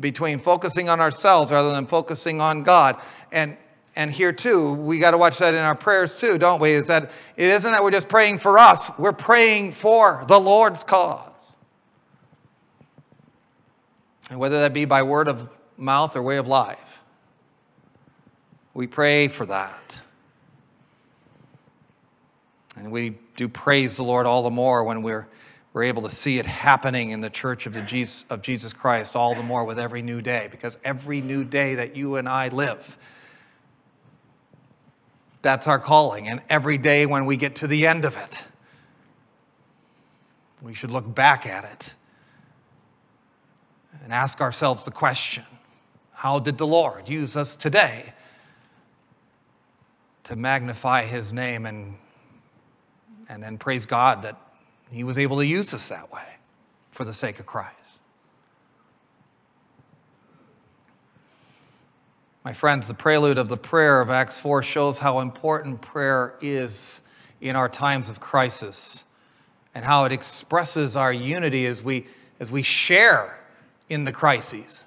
between 0.00 0.38
focusing 0.38 0.88
on 0.88 1.00
ourselves 1.00 1.50
rather 1.50 1.72
than 1.72 1.86
focusing 1.86 2.40
on 2.40 2.62
God. 2.62 3.00
And, 3.32 3.56
and 3.96 4.10
here 4.10 4.32
too, 4.32 4.74
we 4.74 4.98
got 4.98 5.12
to 5.12 5.18
watch 5.18 5.38
that 5.38 5.54
in 5.54 5.60
our 5.60 5.74
prayers 5.74 6.14
too, 6.14 6.36
don't 6.36 6.60
we? 6.60 6.72
Is 6.72 6.88
that 6.88 7.10
it 7.36 7.46
isn't 7.46 7.72
that 7.72 7.82
we're 7.82 7.90
just 7.90 8.08
praying 8.08 8.38
for 8.38 8.58
us, 8.58 8.90
we're 8.98 9.12
praying 9.12 9.72
for 9.72 10.24
the 10.28 10.38
Lord's 10.38 10.84
cause. 10.84 11.56
And 14.30 14.38
whether 14.38 14.60
that 14.60 14.74
be 14.74 14.84
by 14.84 15.02
word 15.02 15.28
of 15.28 15.50
mouth 15.78 16.14
or 16.14 16.22
way 16.22 16.36
of 16.36 16.46
life, 16.46 17.00
we 18.74 18.86
pray 18.86 19.28
for 19.28 19.46
that. 19.46 19.98
And 22.76 22.92
we 22.92 23.18
do 23.36 23.48
praise 23.48 23.96
the 23.96 24.04
Lord 24.04 24.26
all 24.26 24.42
the 24.42 24.50
more 24.50 24.84
when 24.84 25.02
we're, 25.02 25.26
we're 25.72 25.84
able 25.84 26.02
to 26.02 26.10
see 26.10 26.38
it 26.38 26.46
happening 26.46 27.10
in 27.10 27.20
the 27.20 27.30
church 27.30 27.66
of, 27.66 27.74
the 27.74 27.82
Jesus, 27.82 28.24
of 28.30 28.42
Jesus 28.42 28.72
Christ 28.72 29.14
all 29.14 29.34
the 29.34 29.42
more 29.42 29.64
with 29.64 29.78
every 29.78 30.02
new 30.02 30.22
day, 30.22 30.48
because 30.50 30.78
every 30.82 31.20
new 31.20 31.44
day 31.44 31.74
that 31.76 31.94
you 31.94 32.16
and 32.16 32.28
I 32.28 32.48
live, 32.48 32.96
that's 35.42 35.66
our 35.68 35.78
calling. 35.78 36.28
And 36.28 36.40
every 36.48 36.78
day 36.78 37.06
when 37.06 37.26
we 37.26 37.36
get 37.36 37.56
to 37.56 37.66
the 37.66 37.86
end 37.86 38.04
of 38.04 38.16
it, 38.16 38.46
we 40.62 40.74
should 40.74 40.90
look 40.90 41.14
back 41.14 41.46
at 41.46 41.64
it 41.64 41.94
and 44.02 44.12
ask 44.12 44.40
ourselves 44.40 44.84
the 44.84 44.90
question 44.90 45.44
how 46.12 46.40
did 46.40 46.58
the 46.58 46.66
Lord 46.66 47.08
use 47.08 47.36
us 47.36 47.54
today 47.54 48.12
to 50.24 50.34
magnify 50.34 51.04
his 51.04 51.32
name 51.32 51.64
and, 51.64 51.94
and 53.28 53.40
then 53.40 53.56
praise 53.56 53.86
God 53.86 54.22
that 54.22 54.36
he 54.90 55.04
was 55.04 55.18
able 55.18 55.36
to 55.38 55.46
use 55.46 55.74
us 55.74 55.88
that 55.88 56.10
way 56.10 56.36
for 56.90 57.04
the 57.04 57.12
sake 57.12 57.38
of 57.38 57.46
Christ? 57.46 57.98
My 62.44 62.52
friends, 62.52 62.88
the 62.88 62.94
prelude 62.94 63.36
of 63.36 63.48
the 63.48 63.56
prayer 63.56 64.00
of 64.00 64.08
Acts 64.08 64.40
4 64.40 64.62
shows 64.62 64.98
how 64.98 65.18
important 65.20 65.80
prayer 65.82 66.34
is 66.40 67.02
in 67.40 67.56
our 67.56 67.68
times 67.68 68.08
of 68.08 68.20
crisis 68.20 69.04
and 69.74 69.84
how 69.84 70.04
it 70.04 70.12
expresses 70.12 70.96
our 70.96 71.12
unity 71.12 71.66
as 71.66 71.82
we, 71.82 72.06
as 72.40 72.50
we 72.50 72.62
share 72.62 73.38
in 73.90 74.04
the 74.04 74.12
crises. 74.12 74.84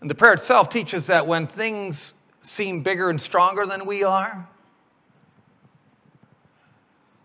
And 0.00 0.10
the 0.10 0.14
prayer 0.14 0.34
itself 0.34 0.68
teaches 0.68 1.06
that 1.06 1.26
when 1.26 1.46
things 1.46 2.14
seem 2.40 2.82
bigger 2.82 3.08
and 3.08 3.20
stronger 3.20 3.64
than 3.64 3.86
we 3.86 4.02
are, 4.02 4.48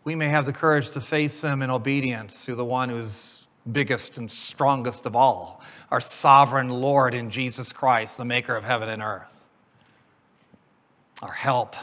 we 0.03 0.15
may 0.15 0.27
have 0.27 0.45
the 0.45 0.53
courage 0.53 0.91
to 0.91 1.01
face 1.01 1.41
them 1.41 1.61
in 1.61 1.69
obedience 1.69 2.45
to 2.45 2.55
the 2.55 2.65
one 2.65 2.89
who's 2.89 3.47
biggest 3.71 4.17
and 4.17 4.31
strongest 4.31 5.05
of 5.05 5.15
all, 5.15 5.61
our 5.91 6.01
sovereign 6.01 6.69
Lord 6.69 7.13
in 7.13 7.29
Jesus 7.29 7.71
Christ, 7.71 8.17
the 8.17 8.25
maker 8.25 8.55
of 8.55 8.63
heaven 8.63 8.89
and 8.89 9.01
earth. 9.01 9.45
Our 11.21 11.31
help, 11.31 11.75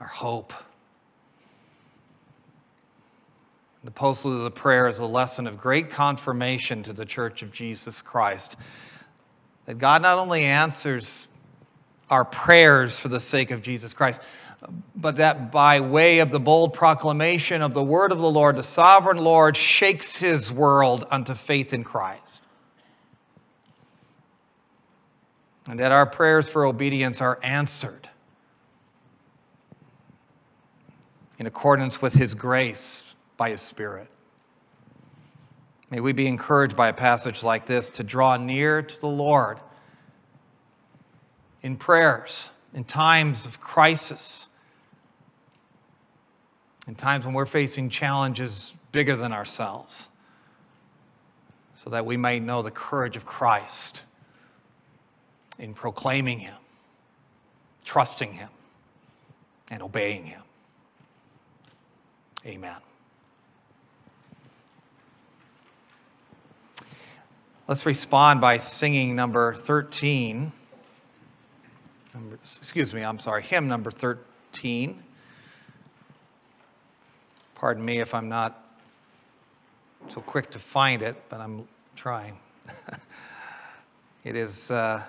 our 0.00 0.06
hope. 0.06 0.54
The 3.84 3.90
postlude 3.90 4.38
of 4.38 4.44
the 4.44 4.50
prayer 4.50 4.88
is 4.88 4.98
a 4.98 5.04
lesson 5.04 5.46
of 5.46 5.58
great 5.58 5.90
confirmation 5.90 6.82
to 6.84 6.92
the 6.92 7.04
church 7.04 7.42
of 7.42 7.52
Jesus 7.52 8.00
Christ. 8.00 8.56
That 9.66 9.78
God 9.78 10.00
not 10.00 10.18
only 10.18 10.44
answers 10.44 11.28
our 12.08 12.24
prayers 12.24 12.98
for 12.98 13.08
the 13.08 13.20
sake 13.20 13.50
of 13.50 13.62
Jesus 13.62 13.92
Christ, 13.92 14.22
but 14.94 15.16
that 15.16 15.52
by 15.52 15.80
way 15.80 16.20
of 16.20 16.30
the 16.30 16.40
bold 16.40 16.72
proclamation 16.72 17.62
of 17.62 17.74
the 17.74 17.82
word 17.82 18.12
of 18.12 18.18
the 18.18 18.30
Lord, 18.30 18.56
the 18.56 18.62
sovereign 18.62 19.18
Lord 19.18 19.56
shakes 19.56 20.16
his 20.16 20.52
world 20.52 21.06
unto 21.10 21.34
faith 21.34 21.72
in 21.72 21.84
Christ. 21.84 22.42
And 25.68 25.80
that 25.80 25.92
our 25.92 26.06
prayers 26.06 26.48
for 26.48 26.64
obedience 26.64 27.20
are 27.20 27.38
answered 27.42 28.08
in 31.38 31.46
accordance 31.46 32.00
with 32.00 32.14
his 32.14 32.34
grace 32.34 33.14
by 33.36 33.50
His 33.50 33.60
Spirit. 33.60 34.08
May 35.90 36.00
we 36.00 36.12
be 36.12 36.26
encouraged 36.26 36.76
by 36.76 36.88
a 36.88 36.92
passage 36.92 37.42
like 37.42 37.66
this 37.66 37.90
to 37.90 38.02
draw 38.02 38.36
near 38.36 38.82
to 38.82 39.00
the 39.00 39.06
Lord 39.06 39.58
in 41.62 41.76
prayers, 41.76 42.50
in 42.74 42.84
times 42.84 43.46
of 43.46 43.60
crisis, 43.60 44.48
in 46.86 46.94
times 46.94 47.24
when 47.24 47.34
we're 47.34 47.46
facing 47.46 47.90
challenges 47.90 48.74
bigger 48.92 49.16
than 49.16 49.32
ourselves, 49.32 50.08
so 51.74 51.90
that 51.90 52.06
we 52.06 52.16
may 52.16 52.40
know 52.40 52.62
the 52.62 52.70
courage 52.70 53.16
of 53.16 53.26
Christ 53.26 54.02
in 55.58 55.74
proclaiming 55.74 56.38
Him, 56.38 56.56
trusting 57.84 58.32
Him, 58.32 58.48
and 59.68 59.82
obeying 59.82 60.24
Him. 60.24 60.42
Amen. 62.46 62.76
Let's 67.66 67.84
respond 67.84 68.40
by 68.40 68.58
singing 68.58 69.16
number 69.16 69.54
13. 69.54 70.52
Number, 72.14 72.36
excuse 72.36 72.94
me, 72.94 73.02
I'm 73.02 73.18
sorry, 73.18 73.42
hymn 73.42 73.66
number 73.66 73.90
13. 73.90 75.02
Pardon 77.56 77.82
me 77.84 78.00
if 78.00 78.14
I'm 78.14 78.28
not 78.28 78.62
so 80.08 80.20
quick 80.20 80.50
to 80.50 80.58
find 80.58 81.02
it, 81.02 81.16
but 81.30 81.40
I'm 81.40 81.66
trying. 81.96 82.36
it 84.24 84.36
is, 84.36 84.70
uh, 84.70 85.02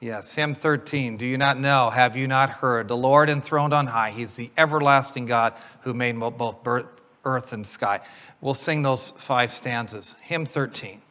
yes, 0.00 0.34
hymn 0.34 0.54
13. 0.54 1.18
Do 1.18 1.26
you 1.26 1.36
not 1.36 1.60
know? 1.60 1.90
Have 1.90 2.16
you 2.16 2.26
not 2.26 2.48
heard? 2.48 2.88
The 2.88 2.96
Lord 2.96 3.28
enthroned 3.28 3.74
on 3.74 3.86
high, 3.86 4.10
He's 4.10 4.36
the 4.36 4.50
everlasting 4.56 5.26
God 5.26 5.52
who 5.82 5.92
made 5.92 6.18
both 6.18 6.66
earth 7.24 7.52
and 7.52 7.66
sky. 7.66 8.00
We'll 8.40 8.54
sing 8.54 8.82
those 8.82 9.10
five 9.12 9.52
stanzas. 9.52 10.16
Hymn 10.22 10.46
13. 10.46 11.02